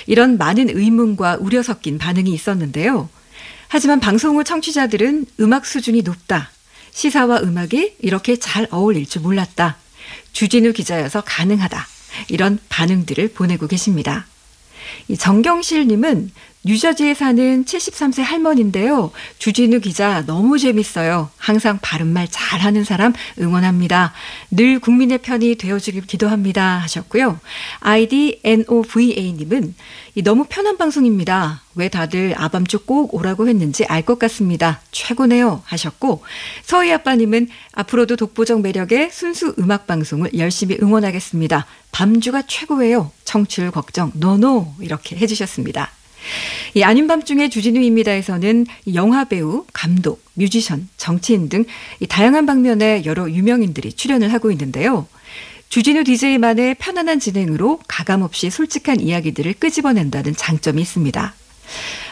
이런 0.07 0.37
많은 0.37 0.69
의문과 0.69 1.39
우려 1.41 1.63
섞인 1.63 1.97
반응이 1.97 2.31
있었는데요. 2.31 3.09
하지만 3.69 4.01
방송 4.01 4.37
후 4.37 4.45
청취자들은 4.45 5.25
음악 5.41 5.65
수준이 5.65 6.03
높다. 6.03 6.51
시사와 6.91 7.41
음악이 7.41 7.95
이렇게 8.01 8.37
잘 8.37 8.69
어울릴 8.71 9.07
줄 9.07 9.23
몰랐다. 9.23 9.79
주진우 10.35 10.75
기자여서 10.75 11.23
가능하다. 11.23 11.89
이런 12.29 12.59
반응들을 12.69 13.29
보내고 13.29 13.67
계십니다. 13.67 14.27
이 15.09 15.17
정경실님은 15.17 16.33
뉴저지에 16.65 17.15
사는 17.15 17.65
73세 17.65 18.23
할머니인데요. 18.23 19.11
주진우 19.39 19.81
기자 19.81 20.25
너무 20.27 20.59
재밌어요. 20.61 21.29
항상 21.37 21.81
바른말 21.83 22.29
잘하는 22.31 22.85
사람 22.85 23.13
응원합니다. 23.41 24.13
늘 24.53 24.79
국민의 24.79 25.19
편이 25.19 25.57
되어주길 25.57 26.03
기도합니다. 26.07 26.79
하셨고요. 26.79 27.41
아이디 27.81 28.41
NOVA님은 28.45 29.75
너무 30.23 30.47
편한 30.49 30.79
방송입니다. 30.79 31.63
왜 31.75 31.89
다들 31.89 32.35
아밤주 32.37 32.81
꼭 32.81 33.13
오라고 33.15 33.49
했는지 33.49 33.85
알 33.87 34.03
것 34.03 34.19
같습니다. 34.19 34.81
최고네요. 34.91 35.63
하셨고 35.65 36.23
서희 36.65 36.93
아빠님은 36.93 37.49
앞으로도 37.73 38.17
독보적 38.17 38.61
매력의 38.61 39.11
순수 39.13 39.55
음악 39.59 39.87
방송을 39.87 40.31
열심히 40.37 40.77
응원하겠습니다. 40.83 41.67
밤주가 41.93 42.43
최고예요. 42.43 43.11
청취율 43.25 43.71
걱정 43.71 44.11
노노 44.15 44.75
이렇게 44.81 45.17
해주셨습니다. 45.17 45.91
이 46.75 46.83
아닌 46.83 47.07
밤중에 47.07 47.49
주진우입니다에서는 47.49 48.67
영화 48.95 49.25
배우, 49.25 49.65
감독, 49.73 50.23
뮤지션, 50.35 50.89
정치인 50.97 51.49
등 51.49 51.65
다양한 52.09 52.47
방면의 52.47 53.05
여러 53.05 53.31
유명인들이 53.31 53.93
출연을 53.93 54.33
하고 54.33 54.51
있는데요. 54.51 55.07
주진우 55.69 56.05
DJ만의 56.05 56.77
편안한 56.79 57.19
진행으로 57.19 57.81
가감없이 57.89 58.51
솔직한 58.51 59.01
이야기들을 59.01 59.55
끄집어낸다는 59.55 60.37
장점이 60.37 60.83
있습니다. 60.83 61.35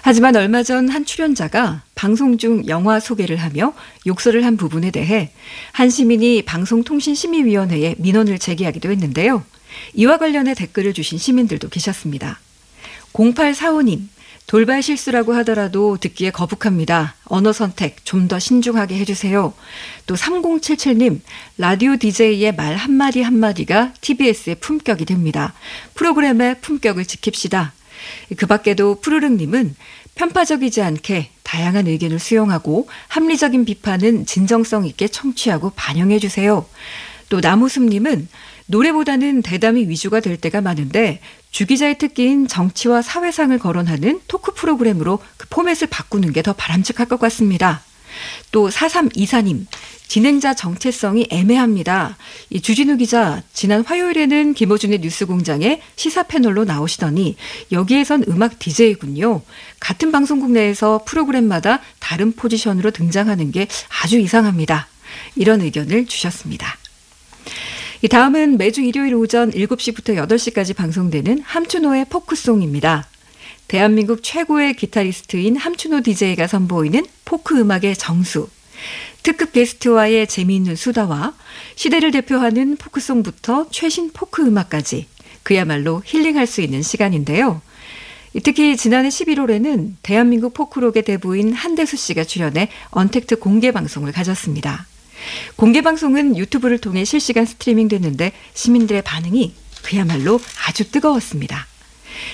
하지만 0.03 0.35
얼마 0.37 0.63
전 0.63 0.89
한 0.89 1.05
출연자가 1.05 1.83
방송 1.95 2.39
중 2.39 2.67
영화 2.69 2.99
소개를 2.99 3.37
하며 3.37 3.75
욕설을 4.07 4.45
한 4.47 4.57
부분에 4.57 4.91
대해 4.91 5.31
한 5.73 5.91
시민이 5.91 6.43
방송통신심의위원회에 6.43 7.97
민원을 7.99 8.39
제기하기도 8.39 8.91
했는데요. 8.91 9.45
이와 9.95 10.17
관련해 10.19 10.55
댓글을 10.55 10.95
주신 10.95 11.19
시민들도 11.19 11.69
계셨습니다. 11.69 12.41
0845님, 13.13 14.09
돌발 14.47 14.83
실수라고 14.83 15.33
하더라도 15.35 15.97
듣기에 15.97 16.31
거북합니다. 16.33 17.15
언어 17.27 17.53
선택 17.53 18.05
좀 18.05 18.27
더 18.27 18.39
신중하게 18.39 18.97
해주세요. 18.99 19.55
또 20.07 20.15
3077님, 20.15 21.21
라디오 21.57 21.97
DJ의 21.97 22.55
말 22.57 22.75
한마디 22.75 23.23
한마디가 23.23 23.95
TBS의 24.01 24.57
품격이 24.57 25.05
됩니다. 25.05 25.55
프로그램의 25.95 26.61
품격을 26.61 27.05
지킵시다. 27.05 27.71
그 28.37 28.47
밖에도 28.47 29.01
푸르릉님은 29.01 29.77
편파적이지 30.17 30.83
않게 30.83 31.31
다양한 31.45 31.87
의견을 31.87 32.19
수용하고 32.19 32.89
합리적인 33.09 33.65
비판은 33.65 34.27
진정성 34.27 34.87
있게 34.87 35.09
청취하고 35.09 35.71
반영해 35.77 36.19
주세요. 36.19 36.67
또 37.31 37.41
나무숲님은 37.41 38.29
노래보다는 38.67 39.41
대담이 39.43 39.89
위주가 39.89 40.21
될 40.21 40.37
때가 40.37 40.61
많은데 40.61 41.21
주기자의 41.51 41.97
특기인 41.97 42.47
정치와 42.47 43.01
사회상을 43.03 43.59
거론하는 43.59 44.21
토크 44.29 44.53
프로그램으로 44.53 45.19
그 45.39 45.47
포맷을 45.49 45.89
바꾸는 45.89 46.33
게 46.35 46.43
더 46.43 46.53
바람직할 46.55 47.07
것 47.07 47.21
같습니다. 47.21 47.83
또 48.51 48.69
4324님, 48.69 49.67
진행자 50.09 50.55
정체성이 50.55 51.29
애매합니다. 51.31 52.17
이 52.51 52.61
주진우 52.61 52.97
기자, 52.97 53.43
지난 53.53 53.85
화요일에는 53.85 54.55
김호준의 54.55 55.01
뉴스 55.01 55.27
공장에 55.27 55.81
시사 55.97 56.25
패널로 56.25 56.65
나오시더니 56.65 57.37
여기에선 57.71 58.25
음악 58.29 58.59
DJ군요. 58.59 59.43
같은 59.79 60.11
방송국 60.11 60.51
내에서 60.51 61.03
프로그램마다 61.07 61.81
다른 62.01 62.33
포지션으로 62.33 62.91
등장하는 62.91 63.53
게 63.53 63.69
아주 64.03 64.19
이상합니다. 64.19 64.89
이런 65.37 65.61
의견을 65.61 66.07
주셨습니다. 66.07 66.77
이 68.03 68.09
다음은 68.09 68.57
매주 68.57 68.81
일요일 68.81 69.15
오전 69.15 69.51
7시부터 69.51 70.17
8시까지 70.27 70.75
방송되는 70.75 71.41
함춘호의 71.43 72.07
포크송입니다. 72.07 73.07
대한민국 73.69 74.23
최고의 74.23 74.75
기타리스트인 74.75 75.57
함춘호 75.57 76.01
DJ가 76.03 76.47
선보이는 76.47 77.07
포크 77.25 77.59
음악의 77.59 77.97
정수. 77.97 78.49
특급 79.23 79.53
게스트와의 79.53 80.27
재미있는 80.27 80.77
수다와 80.77 81.35
시대를 81.77 82.11
대표하는 82.11 82.77
포크송부터 82.77 83.67
최신 83.71 84.11
포크 84.13 84.43
음악까지 84.43 85.07
그야말로 85.43 86.03
힐링할 86.05 86.47
수 86.47 86.63
있는 86.63 86.83
시간인데요. 86.83 87.61
특히 88.45 88.77
지난해 88.77 89.09
11월에는 89.09 89.95
대한민국 90.03 90.55
포크록의 90.55 91.05
대부인 91.05 91.53
한대수 91.53 91.97
씨가 91.97 92.25
출연해 92.25 92.69
언택트 92.91 93.41
공개 93.41 93.73
방송을 93.73 94.13
가졌습니다. 94.13 94.87
공개 95.57 95.81
방송은 95.83 96.37
유튜브를 96.37 96.79
통해 96.79 97.05
실시간 97.05 97.45
스트리밍 97.47 97.89
됐는데 97.89 98.33
시민들의 98.55 99.03
반응이 99.03 99.55
그야말로 99.83 100.41
아주 100.67 100.91
뜨거웠습니다. 100.91 101.67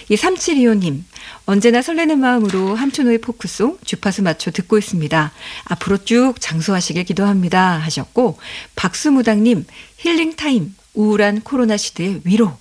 이 0.09 0.17
3725님, 0.17 1.03
언제나 1.45 1.83
설레는 1.83 2.19
마음으로 2.19 2.75
함춘호의 2.75 3.19
포크송 3.19 3.79
주파수 3.85 4.23
맞춰 4.23 4.51
듣고 4.51 4.79
있습니다. 4.79 5.33
앞으로 5.65 5.99
쭉 6.05 6.35
장수하시길 6.41 7.05
기도합니다. 7.05 7.79
하셨고, 7.79 8.39
박수무당님, 8.75 9.65
힐링타임, 9.99 10.75
우울한 10.95 11.43
코로나 11.43 11.77
시대의 11.77 12.23
위로. 12.25 12.57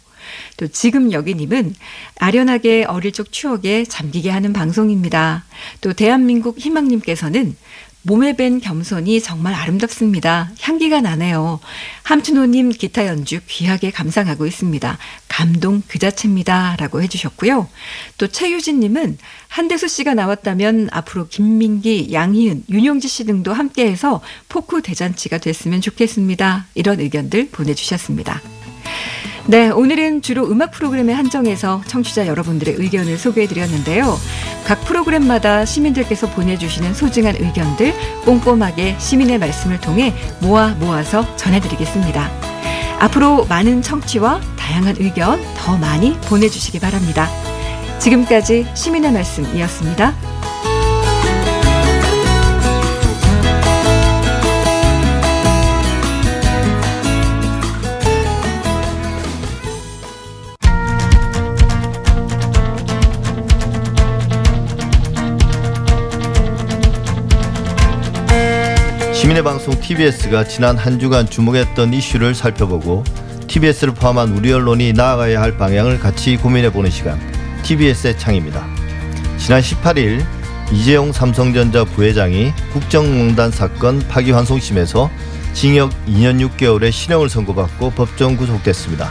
또 0.58 0.68
지금 0.68 1.12
여기님은 1.12 1.76
아련하게 2.20 2.86
어릴 2.86 3.12
적 3.12 3.32
추억에 3.32 3.86
잠기게 3.86 4.30
하는 4.30 4.54
방송입니다. 4.54 5.46
또 5.82 5.94
대한민국 5.94 6.58
희망님께서는 6.58 7.56
몸에 8.08 8.36
밴 8.36 8.60
겸손이 8.60 9.20
정말 9.20 9.56
아름답습니다. 9.56 10.52
향기가 10.62 11.02
나네요. 11.02 11.60
함춘호님 12.04 12.70
기타 12.70 13.08
연주 13.08 13.40
귀하게 13.48 13.90
감상하고 13.90 14.46
있습니다. 14.46 15.00
감동 15.28 15.82
그 15.88 15.98
자체입니다. 15.98 16.76
라고 16.78 17.02
해주셨고요. 17.02 17.68
또 18.20 18.28
최유진님은 18.28 19.18
한대수 19.48 19.88
씨가 19.88 20.14
나왔다면 20.14 20.90
앞으로 20.92 21.28
김민기, 21.28 22.10
양희은, 22.14 22.66
윤용지 22.70 23.08
씨 23.08 23.26
등도 23.26 23.54
함께해서 23.54 24.22
포크 24.50 24.84
대잔치가 24.84 25.40
됐으면 25.40 25.82
좋겠습니다. 25.82 26.68
이런 26.76 27.00
의견들 27.00 27.50
보내주셨습니다. 27.50 28.40
네, 29.48 29.70
오늘은 29.70 30.24
주로 30.24 30.50
음악 30.50 30.72
프로그램에 30.72 31.14
한정해서 31.14 31.84
청취자 31.86 32.26
여러분들의 32.26 32.76
의견을 32.80 33.20
소개해 33.20 33.46
드렸는데요. 33.48 34.18
각 34.66 34.84
프로그램마다 34.86 35.66
시민들께서 35.66 36.28
보내주시는 36.32 36.96
소중한 36.96 37.36
의견들 37.36 37.94
꼼꼼하게 38.26 38.96
시민의 38.98 39.38
말씀을 39.38 39.80
통해 39.80 40.16
모아 40.42 40.70
모아서 40.80 41.36
전해드리겠습니다. 41.36 42.32
앞으로 43.00 43.46
많은 43.46 43.84
청취와 43.84 44.42
다양한 44.58 44.96
의견 45.00 45.40
더 45.58 45.78
많이 45.78 46.18
보내주시기 46.22 46.80
바랍니다. 46.80 47.30
지금까지 48.00 48.66
시민의 48.74 49.12
말씀이었습니다. 49.12 50.16
시민의 69.26 69.44
방송 69.44 69.74
TBS가 69.82 70.44
지난 70.44 70.78
한 70.78 71.00
주간 71.00 71.28
주목했던 71.28 71.96
이슈를 71.96 72.36
살펴보고 72.36 73.04
TBS를 73.48 73.96
포함한 73.96 74.38
우리 74.38 74.54
언론이 74.54 74.94
나아가야 74.94 75.42
할 75.42 75.58
방향을 75.58 76.00
같이 76.00 76.38
고민해보는 76.38 76.92
시간 76.92 77.20
TBS의 77.64 78.20
창입니다. 78.20 78.64
지난 79.40 79.62
18일 79.62 80.24
이재용 80.72 81.12
삼성전자 81.12 81.86
부회장이 81.86 82.54
국정농단 82.72 83.50
사건 83.50 83.98
파기환송심에서 83.98 85.10
징역 85.54 85.90
2년 86.06 86.48
6개월의 86.48 86.92
실형을 86.92 87.28
선고받고 87.28 87.94
법정 87.96 88.38
구속됐습니다. 88.38 89.10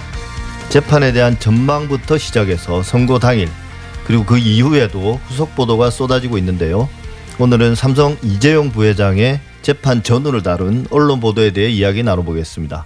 재판에 0.69 1.11
대한 1.11 1.37
전망부터 1.41 2.19
시작해서 2.19 2.85
선고 2.85 3.19
당일 3.19 3.49
그리고 4.07 4.25
그 4.25 4.39
이후에도 4.39 5.19
후속 5.27 5.57
보도가 5.57 5.91
쏟아지고 5.91 6.39
있는데요. 6.39 6.89
오늘은 7.41 7.75
삼성 7.75 8.17
이재용 8.23 8.71
부회장의 8.71 9.41
재판 9.65 10.03
전후를 10.03 10.43
다룬 10.43 10.87
언론 10.91 11.21
보도에 11.21 11.51
대해 11.51 11.71
이야기 11.71 12.03
나눠보겠습니다. 12.03 12.85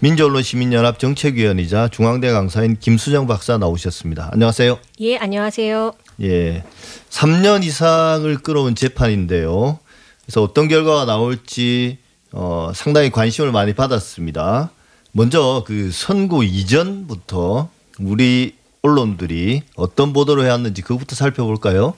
민주언론시민연합 0.00 0.98
정책위원이자 0.98 1.88
중앙대 1.88 2.30
강사인 2.30 2.76
김수정 2.78 3.26
박사 3.26 3.56
나오셨습니다. 3.56 4.28
안녕하세요. 4.30 4.78
예, 5.00 5.16
안녕하세요. 5.16 5.94
예, 6.20 6.64
3년 7.08 7.64
이상을 7.64 8.36
끌어온 8.42 8.74
재판인데요. 8.74 9.78
그래서 10.26 10.42
어떤 10.42 10.68
결과가 10.68 11.06
나올지 11.06 11.96
어, 12.30 12.72
상당히 12.74 13.10
관심을 13.10 13.50
많이 13.50 13.72
받았습니다. 13.72 14.70
먼저 15.12 15.64
그 15.66 15.90
선고 15.90 16.42
이전부터 16.42 17.70
우리 18.00 18.56
언론들이 18.82 19.62
어떤 19.76 20.12
보도를 20.12 20.44
해왔는지 20.44 20.82
그것부터 20.82 21.16
살펴볼까요? 21.16 21.94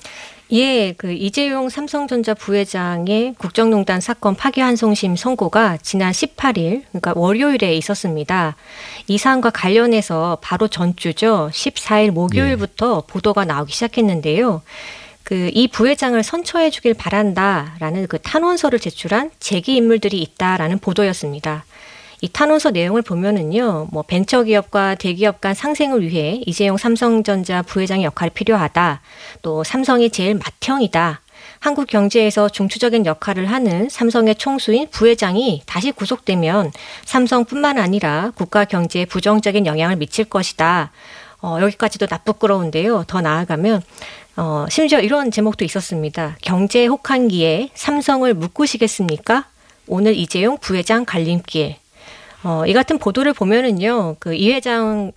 예, 0.53 0.93
그 0.93 1.13
이재용 1.13 1.69
삼성전자 1.69 2.35
부회장의 2.35 3.35
국정농단 3.39 4.01
사건 4.01 4.37
파기환송심 4.37 5.17
선고가 5.17 5.79
지난 5.79 6.13
18일, 6.13 6.83
그러니까 6.91 7.13
월요일에 7.17 7.75
있었습니다. 7.77 8.55
이 9.09 9.19
사안과 9.19 9.51
관련해서 9.51 10.39
바로 10.43 10.69
전주죠. 10.69 11.51
14일 11.53 12.11
목요일부터 12.11 13.01
네. 13.01 13.13
보도가 13.13 13.45
나오기 13.45 13.73
시작했는데요. 13.73 14.63
그 15.25 15.51
이 15.55 15.69
부회장을 15.69 16.23
선처해 16.23 16.71
주길 16.71 16.93
바란다라는 16.95 18.07
그 18.09 18.19
탄원서를 18.21 18.79
제출한 18.79 19.31
재기 19.41 19.75
인물들이 19.77 20.21
있다라는 20.21 20.79
보도였습니다. 20.79 21.65
이 22.21 22.29
탄원서 22.29 22.71
내용을 22.71 23.03
보면은요, 23.03 23.89
뭐 23.91 24.03
벤처기업과 24.03 24.97
대기업 24.97 25.41
간 25.41 25.55
상생을 25.55 26.03
위해 26.09 26.41
이재용 26.47 26.77
삼성전자 26.77 27.63
부회장의 27.63 28.05
역할이 28.05 28.31
필요하다. 28.31 29.01
또 29.43 29.65
삼성이 29.65 30.11
제일 30.11 30.39
맏형이다. 30.63 31.21
한국 31.61 31.87
경제에서 31.87 32.49
중추적인 32.49 33.07
역할을 33.07 33.51
하는 33.51 33.89
삼성의 33.89 34.37
총수인 34.37 34.89
부회장이 34.91 35.63
다시 35.67 35.93
구속되면 35.93 36.73
삼성뿐만 37.05 37.79
아니라 37.79 38.33
국가 38.35 38.65
경제에 38.65 39.07
부정적인 39.07 39.67
영향을 39.67 39.97
미칠 39.97 40.25
것이다. 40.25 40.91
어, 41.41 41.59
여기까지도 41.61 42.07
나쁘끄러운데요. 42.09 43.05
더 43.07 43.21
나아가면 43.21 43.83
어, 44.37 44.67
심지어 44.69 45.01
이런 45.01 45.31
제목도 45.31 45.65
있었습니다. 45.65 46.37
경제 46.43 46.87
혹한기에 46.87 47.71
삼성을 47.75 48.33
묶으시겠습니까? 48.35 49.47
오늘 49.87 50.15
이재용 50.17 50.59
부회장 50.59 51.05
갈림길. 51.05 51.77
어, 52.45 52.65
이 52.67 52.73
같은 52.73 52.99
보도를 52.99 53.33
보면은요, 53.33 54.17
그 54.21 54.35
이 54.35 54.53
회장 54.53 55.13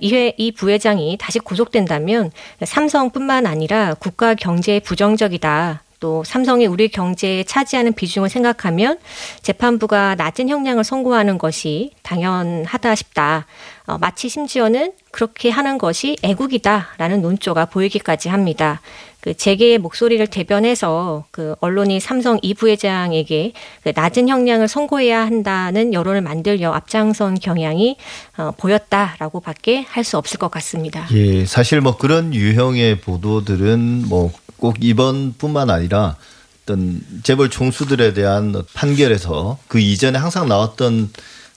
이회 0.00 0.34
이 0.36 0.52
부회장이 0.52 1.16
다시 1.18 1.38
구속된다면 1.38 2.30
삼성뿐만 2.62 3.46
아니라 3.46 3.94
국가 3.94 4.34
경제에 4.34 4.80
부정적이다. 4.80 5.82
또 6.00 6.24
삼성이 6.24 6.66
우리 6.66 6.88
경제에 6.88 7.44
차지하는 7.44 7.92
비중을 7.92 8.28
생각하면 8.28 8.98
재판부가 9.40 10.16
낮은 10.16 10.48
형량을 10.48 10.82
선고하는 10.82 11.38
것이 11.38 11.92
당연하다 12.02 12.96
싶다. 12.96 13.46
어, 13.86 13.98
마치 13.98 14.28
심지어는 14.28 14.92
그렇게 15.12 15.48
하는 15.48 15.78
것이 15.78 16.16
애국이다라는 16.22 17.22
논조가 17.22 17.66
보이기까지 17.66 18.28
합니다. 18.28 18.80
그 19.22 19.34
재계의 19.34 19.78
목소리를 19.78 20.26
대변해서 20.26 21.24
그 21.30 21.54
언론이 21.60 22.00
삼성 22.00 22.38
이 22.42 22.52
부회장에게 22.52 23.52
그 23.82 23.92
낮은 23.94 24.28
형량을 24.28 24.68
선고해야 24.68 25.20
한다는 25.24 25.94
여론을 25.94 26.20
만들려 26.20 26.72
앞장선 26.72 27.38
경향이 27.38 27.96
어, 28.36 28.50
보였다라고밖에 28.58 29.86
할 29.88 30.04
수 30.04 30.18
없을 30.18 30.38
것 30.38 30.50
같습니다. 30.50 31.06
예, 31.12 31.46
사실 31.46 31.80
뭐 31.80 31.96
그런 31.96 32.34
유형의 32.34 33.00
보도들은 33.00 34.08
뭐 34.08 34.30
꼭 34.62 34.76
이번뿐만 34.80 35.70
아니라 35.70 36.14
어떤 36.62 37.00
재벌 37.24 37.50
총수들에 37.50 38.14
대한 38.14 38.54
판결에서 38.74 39.58
그 39.66 39.80
이전에 39.80 40.16
항상 40.20 40.46
나왔던 40.48 41.10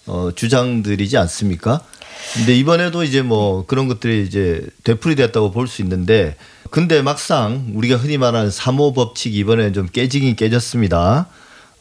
어, 0.07 0.31
주장들이지 0.35 1.15
않습니까? 1.15 1.81
근데 2.33 2.57
이번에도 2.57 3.03
이제 3.03 3.21
뭐 3.21 3.65
그런 3.67 3.87
것들이 3.87 4.23
이제 4.23 4.65
되풀이 4.83 5.15
됐다고 5.15 5.51
볼 5.51 5.67
수 5.67 5.83
있는데 5.83 6.35
근데 6.71 7.01
막상 7.01 7.71
우리가 7.73 7.97
흔히 7.97 8.17
말하는 8.17 8.51
사모 8.51 8.93
법칙이 8.93 9.37
이번에 9.37 9.71
좀 9.71 9.87
깨지긴 9.87 10.35
깨졌습니다. 10.35 11.27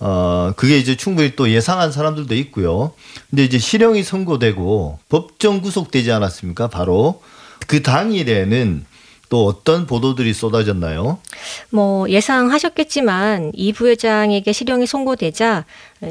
어, 0.00 0.52
그게 0.56 0.78
이제 0.78 0.96
충분히 0.96 1.34
또 1.36 1.50
예상한 1.50 1.90
사람들도 1.90 2.34
있고요. 2.34 2.92
근데 3.30 3.44
이제 3.44 3.58
실형이 3.58 4.02
선고되고 4.02 4.98
법정 5.08 5.60
구속되지 5.60 6.12
않았습니까? 6.12 6.68
바로 6.68 7.22
그 7.66 7.82
당일에는 7.82 8.84
또 9.30 9.46
어떤 9.46 9.86
보도들이 9.86 10.34
쏟아졌나요? 10.34 11.18
뭐 11.70 12.08
예상하셨겠지만 12.08 13.52
이 13.54 13.72
부회장에게 13.72 14.52
실형이 14.52 14.86
선고되자 14.86 15.64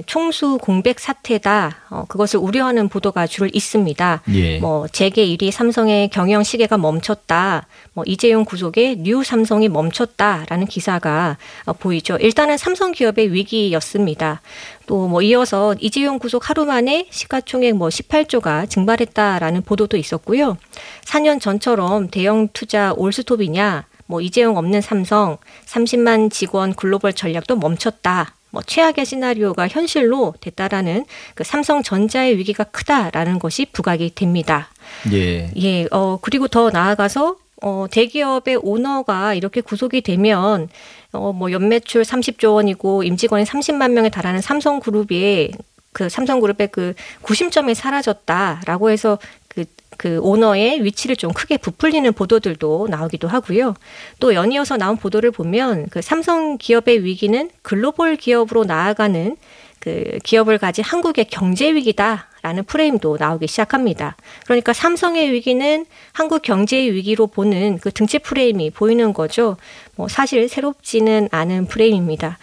총수 0.05 0.57
공백 0.61 0.99
사태다. 0.99 1.77
어, 1.89 2.05
그것을 2.07 2.39
우려하는 2.39 2.89
보도가 2.89 3.27
줄 3.27 3.49
잇습니다. 3.53 4.23
예. 4.33 4.59
뭐 4.59 4.87
재계 4.87 5.25
1위 5.27 5.51
삼성의 5.51 6.09
경영 6.09 6.43
시계가 6.43 6.77
멈췄다. 6.77 7.67
뭐 7.93 8.03
이재용 8.07 8.43
구속에 8.45 8.95
뉴 8.97 9.23
삼성이 9.23 9.69
멈췄다라는 9.69 10.65
기사가 10.65 11.37
어, 11.65 11.73
보이죠. 11.73 12.17
일단은 12.17 12.57
삼성 12.57 12.91
기업의 12.91 13.31
위기였습니다. 13.31 14.41
또 14.87 15.03
뭐 15.13 15.21
이어서 15.21 15.75
이재용 15.79 16.17
구속 16.17 16.49
하루 16.49 16.65
만에 16.65 17.05
시가총액 17.11 17.75
뭐 17.75 17.89
18조가 17.89 18.69
증발했다라는 18.69 19.61
보도도 19.61 19.97
있었고요. 19.97 20.57
4년 21.05 21.39
전처럼 21.39 22.09
대형 22.09 22.47
투자 22.53 22.93
올스톱이냐, 22.95 23.85
뭐 24.07 24.21
이재용 24.21 24.57
없는 24.57 24.81
삼성, 24.81 25.37
30만 25.67 26.31
직원 26.31 26.73
글로벌 26.73 27.13
전략도 27.13 27.57
멈췄다. 27.57 28.33
뭐 28.53 28.61
최악의 28.61 29.03
시나리오가 29.03 29.67
현실로 29.67 30.35
됐다라는 30.39 31.05
그 31.33 31.43
삼성전자의 31.43 32.37
위기가 32.37 32.63
크다라는 32.63 33.39
것이 33.39 33.65
부각이 33.65 34.13
됩니다. 34.13 34.69
예. 35.11 35.49
예, 35.57 35.87
어, 35.89 36.19
그리고 36.21 36.47
더 36.47 36.69
나아가서 36.69 37.37
어, 37.63 37.85
대기업의 37.89 38.59
오너가 38.61 39.33
이렇게 39.33 39.59
구속이 39.59 40.01
되면 40.01 40.69
어, 41.13 41.33
뭐 41.33 41.51
연매출 41.51 42.03
30조 42.03 42.53
원이고 42.53 43.01
임직원이 43.01 43.43
30만 43.43 43.91
명에 43.91 44.09
달하는 44.09 44.39
삼성그룹이 44.39 45.51
그 45.91 46.07
삼성그룹의 46.09 46.67
그 46.71 46.93
구심점이 47.23 47.73
사라졌다라고 47.73 48.91
해서 48.91 49.17
그, 49.47 49.65
그 49.97 50.19
오너의 50.21 50.83
위치를 50.83 51.15
좀 51.15 51.31
크게 51.31 51.57
부풀리는 51.57 52.11
보도들도 52.13 52.87
나오기도 52.89 53.27
하고요. 53.27 53.75
또 54.19 54.33
연이어서 54.33 54.77
나온 54.77 54.97
보도를 54.97 55.31
보면 55.31 55.87
그 55.89 56.01
삼성 56.01 56.57
기업의 56.57 57.03
위기는 57.03 57.49
글로벌 57.61 58.15
기업으로 58.15 58.63
나아가는 58.63 59.35
그 59.79 60.17
기업을 60.23 60.59
가진 60.59 60.83
한국의 60.85 61.25
경제 61.25 61.73
위기다라는 61.73 62.63
프레임도 62.65 63.17
나오기 63.19 63.47
시작합니다. 63.47 64.15
그러니까 64.45 64.71
삼성의 64.71 65.33
위기는 65.33 65.85
한국 66.13 66.41
경제의 66.41 66.93
위기로 66.93 67.27
보는 67.27 67.79
그 67.79 67.91
등치 67.91 68.19
프레임이 68.19 68.69
보이는 68.69 69.11
거죠. 69.11 69.57
뭐 69.95 70.07
사실 70.07 70.47
새롭지는 70.47 71.27
않은 71.31 71.65
프레임입니다. 71.67 72.37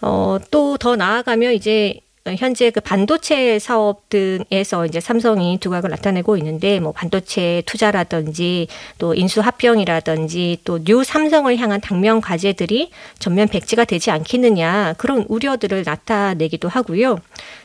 어, 0.00 0.38
또 0.50 0.76
더 0.76 0.96
나아가면 0.96 1.52
이제 1.52 2.00
현재 2.24 2.70
그 2.70 2.80
반도체 2.80 3.58
사업 3.58 4.08
등에서 4.08 4.86
이제 4.86 5.00
삼성이 5.00 5.58
두각을 5.58 5.90
나타내고 5.90 6.36
있는데 6.36 6.78
뭐 6.78 6.92
반도체 6.92 7.62
투자라든지 7.66 8.68
또 8.98 9.14
인수 9.14 9.40
합병이라든지 9.40 10.58
또 10.64 10.78
뉴 10.78 11.02
삼성을 11.04 11.56
향한 11.58 11.80
당면 11.80 12.20
과제들이 12.20 12.90
전면 13.18 13.48
백지가 13.48 13.84
되지 13.84 14.10
않겠느냐 14.10 14.94
그런 14.98 15.24
우려들을 15.28 15.82
나타내기도 15.84 16.68
하고요. 16.68 17.18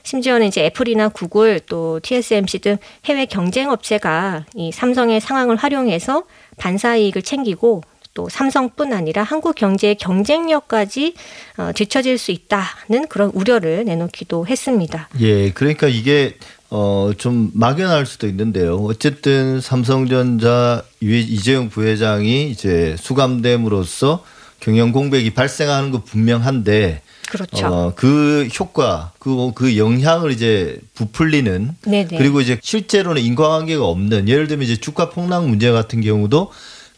심지어는 0.03 0.47
이제 0.47 0.65
애플이나 0.65 1.09
구글 1.09 1.59
또 1.67 1.99
TSMC 2.01 2.59
등 2.59 2.77
해외 3.05 3.25
경쟁 3.25 3.69
업체가 3.69 4.45
이 4.55 4.71
삼성의 4.71 5.21
상황을 5.21 5.55
활용해서 5.55 6.23
반사 6.57 6.95
이익을 6.95 7.21
챙기고 7.21 7.81
또 8.17 8.27
삼성뿐 8.29 8.93
아니라 8.93 9.21
한국 9.21 9.53
경제의 9.53 9.95
경쟁력까지 9.99 11.13
어, 11.57 11.69
뒤처질 11.75 12.17
수 12.17 12.31
있다는 12.31 13.07
그런 13.09 13.29
우려를 13.29 13.85
내놓기도 13.85 14.47
했습니다. 14.47 15.07
예, 15.19 15.51
그러니까 15.51 15.87
이게 15.87 16.35
어, 16.71 17.11
좀 17.15 17.51
막연할 17.53 18.07
수도 18.07 18.27
있는데요. 18.27 18.77
어쨌든 18.77 19.61
삼성전자 19.61 20.83
이재용 20.99 21.69
부회장이 21.69 22.49
이제 22.49 22.95
수감됨으로써 22.97 24.23
경영 24.61 24.91
공백이 24.91 25.35
발생하는 25.35 25.91
거 25.91 26.01
분명한데 26.01 27.03
그렇죠. 27.29 27.67
어, 27.67 27.93
그 27.95 28.47
효과, 28.59 29.11
그, 29.19 29.51
그 29.53 29.77
영향을 29.77 30.31
이제 30.31 30.79
부풀리는 30.95 31.75
네네. 31.83 32.17
그리고 32.17 32.41
이제 32.41 32.57
실제로는 32.63 33.21
인과관계가 33.21 33.85
없는 33.85 34.27
예를 34.27 34.47
들면 34.47 34.65
이제 34.65 34.75
주가 34.75 35.11
폭락 35.11 35.47
문제 35.47 35.69
같은 35.69 36.01
경우도 36.01 36.51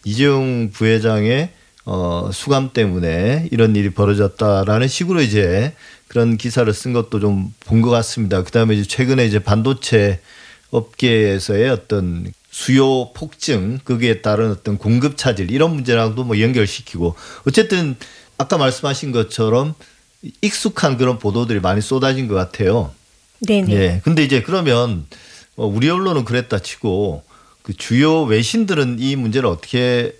이재용 0.04 0.72
부회장의 0.72 1.50
어, 1.86 2.30
수감 2.34 2.72
때문에 2.74 3.48
이런 3.52 3.76
일이 3.76 3.90
벌어졌다라는 3.90 4.88
식으로 4.88 5.22
이제 5.22 5.74
그런 6.08 6.38
기사를 6.38 6.72
쓴 6.74 6.94
것도 6.94 7.20
좀 7.20 7.54
본 7.66 7.82
것 7.82 7.90
같습니다. 7.92 8.44
그 8.44 8.52
다음에 8.52 8.76
이제 8.76 8.88
최근에 8.88 9.26
이제 9.26 9.40
반도체 9.40 10.20
업계에서의 10.72 11.70
어떤 11.70 12.32
수요 12.52 13.12
폭증, 13.14 13.80
거기에 13.86 14.22
따른 14.22 14.52
어떤 14.52 14.78
공급 14.78 15.18
차질 15.18 15.52
이런 15.52 15.74
문제랑도 15.76 16.24
뭐 16.24 16.40
연결시키고 16.40 17.16
어쨌든 17.48 17.96
아까 18.38 18.58
말씀하신 18.58 19.12
것처럼 19.12 19.76
익숙한 20.42 20.98
그런 20.98 21.20
보도들이 21.20 21.60
많이 21.60 21.82
쏟아진 21.82 22.28
것 22.28 22.36
같아요. 22.36 22.92
네네. 23.48 23.72
예. 23.74 24.02
근데 24.04 24.24
이제 24.24 24.42
그러면 24.42 25.06
어, 25.56 25.66
우리 25.66 25.90
언론은 25.90 26.26
그랬다 26.26 26.60
치고 26.60 27.24
그 27.70 27.78
주요 27.78 28.24
외신들은 28.24 28.98
이 28.98 29.16
문제를 29.16 29.48
어떻게 29.48 30.16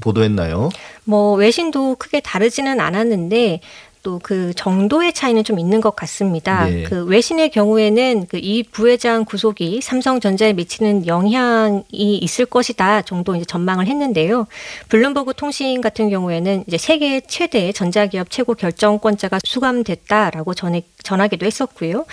보도했나요? 0.00 0.70
뭐 1.04 1.34
외신도 1.34 1.94
크게 2.00 2.18
다르지는 2.18 2.80
않았는데 2.80 3.60
또 4.02 4.20
그 4.22 4.52
정도의 4.54 5.12
차이는 5.12 5.44
좀 5.44 5.58
있는 5.58 5.80
것 5.80 5.96
같습니다. 5.96 6.66
네. 6.66 6.82
그 6.82 7.04
외신의 7.04 7.50
경우에는 7.50 8.26
그 8.26 8.40
이 8.42 8.62
부회장 8.62 9.24
구속이 9.24 9.80
삼성전자에 9.82 10.54
미치는 10.54 11.06
영향이 11.06 11.84
있을 11.90 12.46
것이다 12.46 13.02
정도 13.02 13.36
이제 13.36 13.44
전망을 13.44 13.86
했는데요. 13.86 14.46
블룸버그 14.88 15.34
통신 15.34 15.80
같은 15.80 16.08
경우에는 16.08 16.64
이제 16.66 16.78
세계 16.78 17.20
최대 17.20 17.70
전자기업 17.72 18.30
최고 18.30 18.54
결정권자가 18.54 19.40
수감됐다라고 19.44 20.54
전해, 20.54 20.82
전하기도 21.02 21.44
했었고요. 21.44 22.06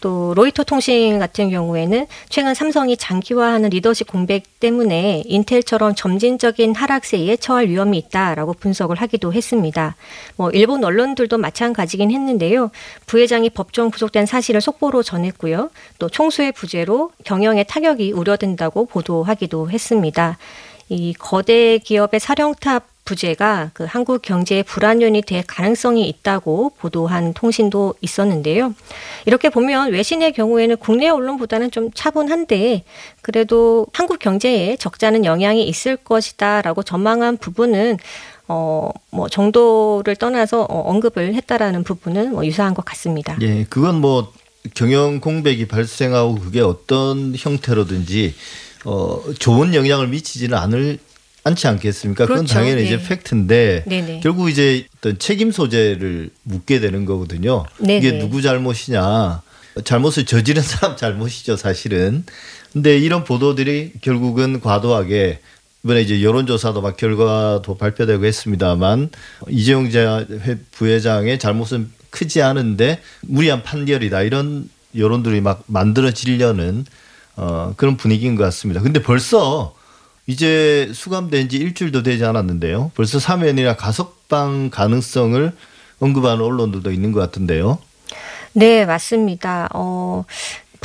또 0.00 0.34
로이터 0.34 0.64
통신 0.64 1.18
같은 1.18 1.50
경우에는 1.50 2.06
최근 2.28 2.54
삼성이 2.54 2.96
장기화하는 2.96 3.70
리더십 3.70 4.06
공백 4.06 4.58
때문에 4.60 5.22
인텔처럼 5.26 5.94
점진적인 5.94 6.74
하락세에 6.74 7.36
처할 7.36 7.68
위험이 7.68 7.98
있다라고 7.98 8.54
분석을 8.54 8.96
하기도 8.96 9.32
했습니다. 9.32 9.96
뭐 10.36 10.50
일본 10.50 10.84
언론들 10.84 11.25
도 11.28 11.38
마찬가지긴 11.38 12.10
했는데요. 12.10 12.70
부회장이 13.06 13.50
법정 13.50 13.90
구속된 13.90 14.26
사실을 14.26 14.60
속보로 14.60 15.02
전했고요. 15.02 15.70
또 15.98 16.08
총수의 16.08 16.52
부재로 16.52 17.10
경영에 17.24 17.64
타격이 17.64 18.12
우려된다고 18.12 18.86
보도하기도 18.86 19.70
했습니다. 19.70 20.38
이 20.88 21.14
거대 21.14 21.78
기업의 21.78 22.20
사령탑 22.20 22.96
부재가 23.06 23.70
그 23.72 23.84
한국 23.84 24.20
경제의 24.20 24.64
불안연이 24.64 25.22
될 25.22 25.42
가능성이 25.46 26.06
있다고 26.08 26.72
보도한 26.76 27.32
통신도 27.32 27.94
있었는데요. 28.02 28.74
이렇게 29.24 29.48
보면 29.48 29.92
외신의 29.92 30.32
경우에는 30.32 30.76
국내 30.76 31.08
언론보다는 31.08 31.70
좀 31.70 31.90
차분한데 31.94 32.84
그래도 33.22 33.86
한국 33.92 34.18
경제에 34.18 34.76
적잖은 34.76 35.24
영향이 35.24 35.66
있을 35.66 35.96
것이다라고 35.96 36.82
전망한 36.82 37.38
부분은 37.38 37.98
어, 38.48 38.90
뭐 39.10 39.28
정도를 39.28 40.16
떠나서 40.16 40.62
어, 40.62 40.90
언급을 40.90 41.34
했다라는 41.34 41.84
부분은 41.84 42.32
뭐 42.32 42.46
유사한 42.46 42.74
것 42.74 42.84
같습니다. 42.84 43.36
예, 43.40 43.66
그건 43.68 44.00
뭐 44.00 44.32
경영 44.74 45.20
공백이 45.20 45.68
발생하고 45.68 46.36
그게 46.36 46.60
어떤 46.60 47.34
형태로든지 47.36 48.34
어, 48.84 49.20
좋은 49.38 49.74
영향을 49.74 50.08
미치지는 50.08 50.56
않을 50.56 50.98
않지 51.44 51.68
않겠습니까? 51.68 52.24
그건 52.24 52.38
그렇죠. 52.38 52.54
당연히 52.54 52.82
네. 52.82 52.86
이제 52.86 53.00
팩트인데 53.00 53.84
네네. 53.86 54.20
결국 54.20 54.50
이제 54.50 54.86
어떤 54.98 55.18
책임 55.18 55.52
소재를 55.52 56.30
묻게 56.42 56.80
되는 56.80 57.04
거거든요. 57.04 57.64
네네. 57.78 57.98
이게 57.98 58.18
누구 58.18 58.42
잘못이냐? 58.42 59.42
잘못을 59.84 60.24
저지른 60.26 60.62
사람 60.62 60.96
잘못이죠, 60.98 61.56
사실은. 61.56 62.24
근데 62.72 62.98
이런 62.98 63.24
보도들이 63.24 63.92
결국은 64.00 64.60
과도하게 64.60 65.40
이번에 65.86 66.02
이제 66.02 66.20
여론조사도 66.20 66.82
막 66.82 66.96
결과도 66.96 67.76
발표되고 67.76 68.24
했습니다만 68.24 69.10
이재용 69.48 69.88
부회장의 70.72 71.38
잘못은 71.38 71.92
크지 72.10 72.42
않은데 72.42 73.00
무리한 73.22 73.62
판결이다 73.62 74.22
이런 74.22 74.68
여론들이 74.96 75.40
막 75.40 75.62
만들어지려는 75.66 76.84
어, 77.36 77.74
그런 77.76 77.96
분위기인 77.96 78.34
것 78.34 78.42
같습니다. 78.44 78.80
근데 78.80 79.00
벌써 79.00 79.76
이제 80.26 80.90
수감된 80.92 81.48
지 81.50 81.58
일주일도 81.58 82.02
되지 82.02 82.24
않았는데요. 82.24 82.90
벌써 82.96 83.20
사면이나 83.20 83.76
가석방 83.76 84.70
가능성을 84.70 85.52
언급하는 86.00 86.44
언론들도 86.44 86.90
있는 86.90 87.12
것 87.12 87.20
같은데요. 87.20 87.78
네, 88.54 88.86
맞습니다. 88.86 89.68
어, 89.74 90.24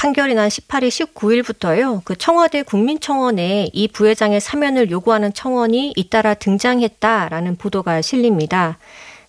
판결이 0.02 0.34
난 0.34 0.50
18일, 0.50 0.90
19일부터요. 1.14 2.02
그 2.04 2.18
청와대 2.18 2.64
국민청원에 2.64 3.70
이 3.72 3.88
부회장의 3.88 4.42
사면을 4.42 4.90
요구하는 4.90 5.32
청원이 5.32 5.94
잇따라 5.96 6.34
등장했다라는 6.34 7.58
보도가 7.58 8.02
실립니다. 8.02 8.80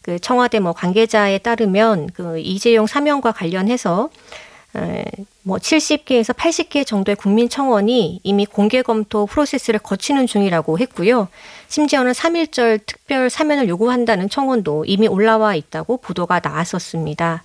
그 0.01 0.18
청와대 0.18 0.61
뭐 0.61 0.73
관계자에 0.73 1.37
따르면 1.37 2.09
그 2.14 2.39
이재용 2.39 2.87
사면과 2.87 3.33
관련해서 3.33 4.09
에, 4.75 5.05
뭐 5.43 5.59
70개에서 5.59 6.35
80개 6.35 6.87
정도의 6.87 7.16
국민 7.16 7.51
청원이 7.51 8.20
이미 8.23 8.47
공개 8.47 8.81
검토 8.81 9.27
프로세스를 9.27 9.79
거치는 9.79 10.27
중이라고 10.27 10.79
했고요. 10.79 11.29
심지어는 11.68 12.12
3.1절 12.12 12.81
특별 12.87 13.29
사면을 13.29 13.68
요구한다는 13.68 14.31
청원도 14.31 14.87
이미 14.87 15.07
올라와 15.07 15.55
있다고 15.55 15.99
보도가 15.99 16.41
나왔었습니다. 16.43 17.45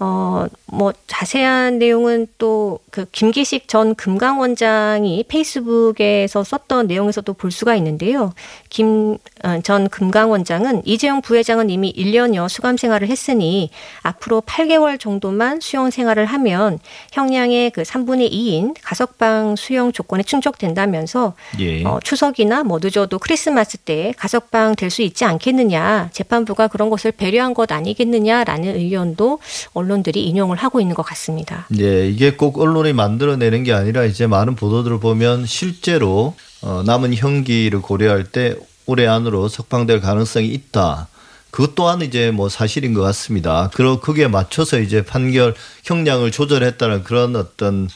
어, 0.00 0.46
뭐, 0.66 0.92
자세한 1.06 1.78
내용은 1.78 2.26
또, 2.38 2.80
그, 2.90 3.06
김기식 3.10 3.68
전 3.68 3.94
금강원장이 3.94 5.24
페이스북에서 5.28 6.44
썼던 6.44 6.86
내용에서도 6.88 7.32
볼 7.32 7.50
수가 7.50 7.74
있는데요. 7.76 8.32
김, 8.68 9.16
어, 9.44 9.60
전 9.62 9.88
금강원장은 9.88 10.82
이재용 10.84 11.22
부회장은 11.22 11.70
이미 11.70 11.92
1년여 11.94 12.48
수감 12.48 12.76
생활을 12.76 13.08
했으니 13.08 13.70
앞으로 14.02 14.42
8개월 14.42 15.00
정도만 15.00 15.60
수용 15.60 15.90
생활을 15.90 16.26
하면 16.26 16.78
형량의 17.12 17.70
그 17.70 17.82
3분의 17.82 18.30
2인 18.30 18.74
가석방 18.82 19.56
수용 19.56 19.92
조건에 19.92 20.22
충족된다면서 20.22 21.34
예. 21.60 21.84
어, 21.84 21.98
추석이나 22.02 22.62
뭐 22.64 22.78
늦어도 22.82 23.18
크리스마스 23.18 23.76
때 23.78 24.12
가석방 24.16 24.74
될 24.76 24.88
수 24.88 25.02
있지 25.02 25.24
않겠느냐 25.26 26.08
재판부가 26.12 26.66
그런 26.68 26.88
것을 26.88 27.12
배려한 27.12 27.52
것 27.52 27.70
아니겠느냐라는 27.70 28.74
의견도 28.76 29.38
언론 29.74 29.87
들이 30.02 30.24
인용을 30.26 30.56
하고 30.56 30.80
있는 30.80 30.94
것 30.94 31.02
같습니다. 31.02 31.66
예, 31.78 32.08
이게 32.08 32.32
꼭 32.32 32.58
언론이 32.58 32.92
만들어내는 32.92 33.64
게 33.64 33.72
아니라 33.72 34.04
이제 34.04 34.26
많은 34.26 34.54
보도들을 34.54 35.00
보면 35.00 35.46
실제로 35.46 36.34
어, 36.60 36.82
남은 36.84 37.14
형기를 37.14 37.80
고려할 37.80 38.24
때 38.24 38.56
올해 38.86 39.06
안으로 39.06 39.48
석방될 39.48 40.00
가능성이 40.00 40.48
있다. 40.48 41.08
그것 41.50 41.74
또한 41.74 42.02
이제 42.02 42.30
뭐 42.30 42.48
사실인 42.48 42.94
것 42.94 43.00
같습니다. 43.02 43.70
그러 43.74 44.00
거기에 44.00 44.28
맞춰서 44.28 44.78
이제 44.78 45.04
판결 45.04 45.54
형량을 45.84 46.30
조절했다는 46.30 47.04
그런 47.04 47.36
어떤 47.36 47.88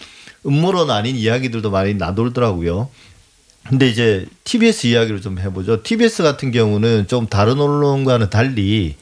음모론 0.47 0.91
아닌 0.91 1.17
이야기들도 1.17 1.71
많이 1.71 1.95
나돌더라고요. 1.95 2.89
근데 3.69 3.89
이제 3.89 4.27
TBS 4.45 4.89
이야기를 4.89 5.21
좀 5.21 5.39
해보죠. 5.39 5.83
TBS 5.83 6.23
같은 6.23 6.51
경우는 6.51 7.07
좀 7.07 7.27
다른 7.27 7.61
언론과는 7.61 8.31
달리 8.31 8.97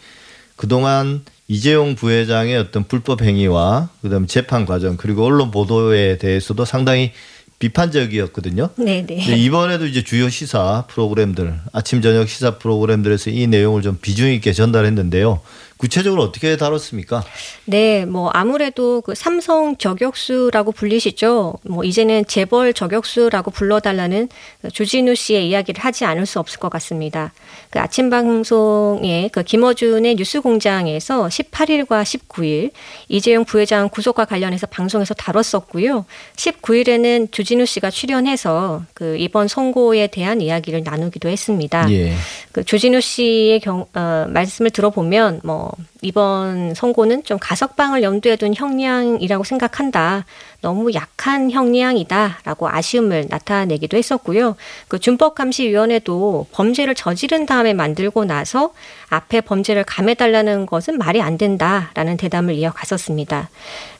그동안 0.56 1.24
이재용 1.50 1.96
부회장의 1.96 2.56
어떤 2.56 2.84
불법 2.84 3.22
행위와 3.22 3.88
그다음 4.02 4.28
재판 4.28 4.64
과정 4.64 4.96
그리고 4.96 5.24
언론 5.24 5.50
보도에 5.50 6.16
대해서도 6.16 6.64
상당히 6.64 7.10
비판적이었거든요. 7.58 8.70
네, 8.76 9.04
네. 9.04 9.16
이번에도 9.36 9.84
이제 9.84 10.04
주요 10.04 10.28
시사 10.28 10.84
프로그램들 10.88 11.60
아침 11.72 12.02
저녁 12.02 12.28
시사 12.28 12.58
프로그램들에서 12.58 13.30
이 13.30 13.48
내용을 13.48 13.82
좀 13.82 13.98
비중 14.00 14.32
있게 14.32 14.52
전달했는데요. 14.52 15.40
구체적으로 15.80 16.22
어떻게 16.22 16.58
다뤘습니까? 16.58 17.24
네, 17.64 18.04
뭐 18.04 18.28
아무래도 18.34 19.00
그 19.00 19.14
삼성 19.14 19.78
저격수라고 19.78 20.72
불리시죠. 20.72 21.54
뭐 21.62 21.84
이제는 21.84 22.26
재벌 22.26 22.74
저격수라고 22.74 23.50
불러달라는 23.50 24.28
그 24.60 24.70
주진우 24.70 25.14
씨의 25.14 25.48
이야기를 25.48 25.82
하지 25.82 26.04
않을 26.04 26.26
수 26.26 26.38
없을 26.38 26.60
것 26.60 26.68
같습니다. 26.68 27.32
그 27.70 27.80
아침 27.80 28.10
방송에 28.10 29.30
그 29.32 29.42
김어준의 29.42 30.16
뉴스공장에서 30.16 31.28
18일과 31.28 32.02
19일 32.02 32.72
이재용 33.08 33.46
부회장 33.46 33.88
구속과 33.88 34.26
관련해서 34.26 34.66
방송에서 34.66 35.14
다뤘었고요. 35.14 36.04
19일에는 36.36 37.32
주진우 37.32 37.64
씨가 37.64 37.90
출연해서 37.90 38.82
그 38.92 39.16
이번 39.18 39.48
선고에 39.48 40.08
대한 40.08 40.42
이야기를 40.42 40.82
나누기도 40.84 41.30
했습니다. 41.30 41.90
예. 41.90 42.12
그 42.52 42.64
조진우 42.64 43.00
씨의 43.00 43.60
경, 43.60 43.86
어, 43.94 44.26
말씀을 44.28 44.70
들어보면 44.70 45.40
뭐 45.42 45.69
이번 46.02 46.74
선고는 46.74 47.24
좀 47.24 47.38
가석방을 47.40 48.02
염두에 48.02 48.36
둔 48.36 48.54
형량이라고 48.54 49.44
생각한다. 49.44 50.24
너무 50.60 50.92
약한 50.92 51.50
형량이다 51.50 52.40
라고 52.44 52.68
아쉬움을 52.68 53.26
나타내기도 53.28 53.96
했었고요. 53.96 54.56
그 54.88 54.98
준법감시위원회도 54.98 56.46
범죄를 56.52 56.94
저지른 56.94 57.46
다음에 57.46 57.72
만들고 57.72 58.24
나서 58.24 58.72
앞에 59.08 59.40
범죄를 59.40 59.84
감해달라는 59.84 60.66
것은 60.66 60.98
말이 60.98 61.20
안 61.20 61.38
된다 61.38 61.90
라는 61.94 62.16
대담을 62.16 62.54
이어갔었습니다. 62.54 63.48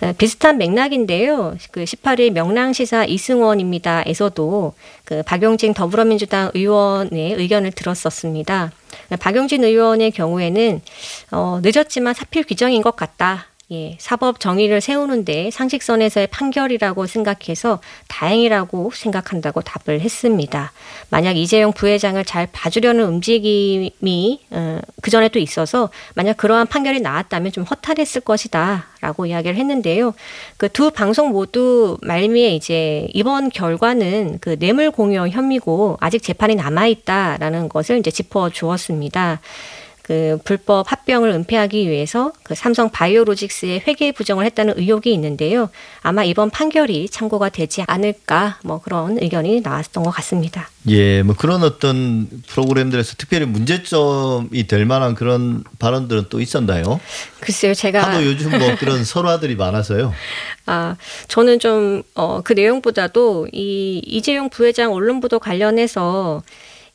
에, 0.02 0.12
비슷한 0.14 0.58
맥락인데요. 0.58 1.56
그 1.70 1.84
18일 1.84 2.30
명랑시사 2.32 3.04
이승원입니다 3.04 4.04
에서도 4.06 4.74
그 5.04 5.22
박용진 5.22 5.74
더불어민주당 5.74 6.50
의원의 6.54 7.34
의견을 7.34 7.72
들었었습니다. 7.72 8.72
박용진 9.18 9.64
의원의 9.64 10.11
경우에는 10.12 10.80
어, 11.32 11.61
늦었지만 11.62 12.14
사필 12.14 12.45
규정인 12.45 12.82
것 12.82 12.97
같다. 12.97 13.49
예, 13.72 13.96
사법 14.00 14.40
정의를 14.40 14.80
세우는데 14.80 15.50
상식선에서의 15.52 16.26
판결이라고 16.28 17.06
생각해서 17.06 17.78
다행이라고 18.08 18.90
생각한다고 18.92 19.60
답을 19.60 20.00
했습니다. 20.00 20.72
만약 21.08 21.36
이재용 21.36 21.72
부회장을 21.72 22.22
잘 22.24 22.48
봐주려는 22.50 23.04
움직임이 23.04 24.40
어, 24.50 24.80
그 25.02 25.12
전에 25.12 25.28
또 25.28 25.38
있어서 25.38 25.88
만약 26.14 26.36
그러한 26.36 26.66
판결이 26.66 27.00
나왔다면 27.00 27.52
좀 27.52 27.62
허탈했을 27.62 28.22
것이다라고 28.22 29.26
이야기를 29.26 29.56
했는데요. 29.56 30.14
그 30.56 30.68
두 30.80 30.90
방송 30.90 31.28
모두 31.28 31.98
말미에 32.00 32.54
이제 32.54 33.06
이번 33.12 33.50
결과는 33.50 34.38
그 34.40 34.58
뇌물 34.58 34.90
공여 34.90 35.28
혐의고 35.28 35.98
아직 36.00 36.22
재판이 36.22 36.54
남아 36.54 36.86
있다라는 36.86 37.68
것을 37.68 37.98
이제 37.98 38.10
짚어 38.10 38.48
주었습니다. 38.48 39.40
그 40.11 40.38
불법 40.42 40.90
합병을 40.90 41.30
은폐하기 41.30 41.88
위해서 41.88 42.32
그 42.42 42.56
삼성 42.56 42.90
바이오로직스에 42.90 43.84
회계 43.86 44.11
부정을 44.11 44.44
했다는 44.44 44.74
의혹이 44.76 45.12
있는데요. 45.14 45.70
아마 46.02 46.24
이번 46.24 46.50
판결이 46.50 47.08
참고가 47.11 47.48
되지 47.48 47.84
않을까 47.86 48.58
뭐 48.64 48.80
그런 48.80 49.18
의견이 49.22 49.61
나왔던 49.61 50.02
것 50.02 50.11
같습니다. 50.11 50.68
예, 50.88 51.22
뭐 51.22 51.36
그런 51.38 51.62
어떤 51.62 52.28
프로그램들에서 52.48 53.14
특별히 53.18 53.46
문제점이 53.46 54.66
될 54.66 54.84
만한 54.84 55.14
그런 55.14 55.62
발언들은 55.78 56.24
또 56.28 56.40
있었나요? 56.40 56.98
글쎄요, 57.38 57.72
제가 57.72 58.02
하도 58.02 58.26
요즘 58.26 58.50
뭐 58.58 58.74
그런 58.80 59.04
설화들이 59.04 59.54
많아서요. 59.54 60.12
아, 60.66 60.96
저는 61.28 61.61
좀, 61.61 62.02
어, 62.16 62.40
그 62.42 62.54
내용보다도 62.54 63.48
이 63.52 64.02
이재용 64.04 64.50
부회장 64.50 64.92
언론 64.92 65.20
보도 65.20 65.38
관련해서 65.38 66.42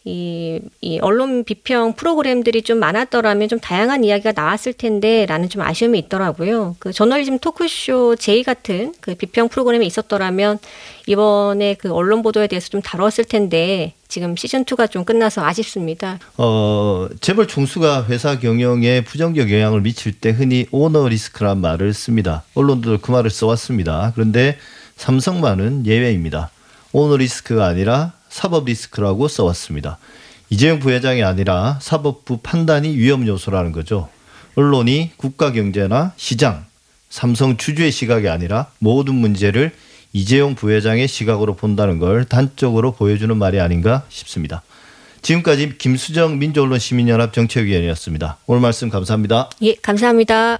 이, 0.07 0.59
이 0.81 0.99
언론 0.99 1.43
비평 1.43 1.93
프로그램들이 1.93 2.61
좀 2.61 2.77
많았더라면 2.77 3.49
좀 3.49 3.59
다양한 3.59 4.03
이야기가 4.03 4.33
나왔을 4.33 4.73
텐데 4.73 5.25
라는 5.25 5.49
좀 5.49 5.63
아쉬움이 5.63 5.97
있더라고요. 5.97 6.75
그 6.77 6.93
저널리즘 6.93 7.39
토크쇼 7.39 8.15
제이 8.17 8.43
같은 8.43 8.93
그 9.01 9.15
비평 9.15 9.49
프로그램이 9.49 9.85
있었더라면 9.87 10.59
이번에 11.07 11.73
그 11.73 11.91
언론 11.91 12.21
보도에 12.21 12.45
대해서 12.45 12.69
좀 12.69 12.83
다뤘을 12.83 13.25
텐데 13.27 13.93
지금 14.07 14.35
시즌 14.35 14.63
2가 14.63 14.89
좀 14.91 15.05
끝나서 15.05 15.43
아쉽습니다. 15.43 16.19
어, 16.37 17.07
재벌 17.19 17.47
총수가 17.47 18.05
회사 18.05 18.37
경영에 18.37 19.03
부정적 19.03 19.49
영향을 19.49 19.81
미칠 19.81 20.11
때 20.11 20.29
흔히 20.29 20.67
오너 20.69 21.07
리스크란 21.07 21.59
말을 21.59 21.93
씁니다. 21.95 22.43
언론도 22.53 22.99
그 23.01 23.11
말을 23.11 23.31
써왔습니다. 23.31 24.11
그런데 24.13 24.59
삼성만은 24.97 25.87
예외입니다. 25.87 26.51
오너 26.93 27.17
리스크가 27.17 27.65
아니라 27.65 28.13
사법 28.35 28.65
리스크라고 28.65 29.29
써왔습니다. 29.29 29.97
이재용 30.49 30.79
부회장이 30.79 31.23
아니라 31.23 31.79
사법부 31.81 32.39
판단이 32.39 32.97
위험 32.97 33.25
요소라는 33.25 33.71
거죠. 33.71 34.09
언론이 34.55 35.11
국가 35.15 35.53
경제나 35.53 36.11
시장, 36.17 36.65
삼성 37.09 37.55
주주의 37.55 37.93
시각이 37.93 38.27
아니라 38.27 38.67
모든 38.79 39.15
문제를 39.15 39.71
이재용 40.11 40.55
부회장의 40.55 41.07
시각으로 41.07 41.55
본다는 41.55 41.97
걸 41.97 42.25
단적으로 42.25 42.91
보여주는 42.91 43.35
말이 43.37 43.61
아닌가 43.61 44.03
싶습니다. 44.09 44.63
지금까지 45.21 45.77
김수정 45.77 46.37
민주언론 46.37 46.77
시민연합 46.77 47.31
정책위원이었습니다. 47.31 48.39
오늘 48.47 48.59
말씀 48.59 48.89
감사합니다. 48.89 49.49
예, 49.61 49.75
감사합니다. 49.75 50.59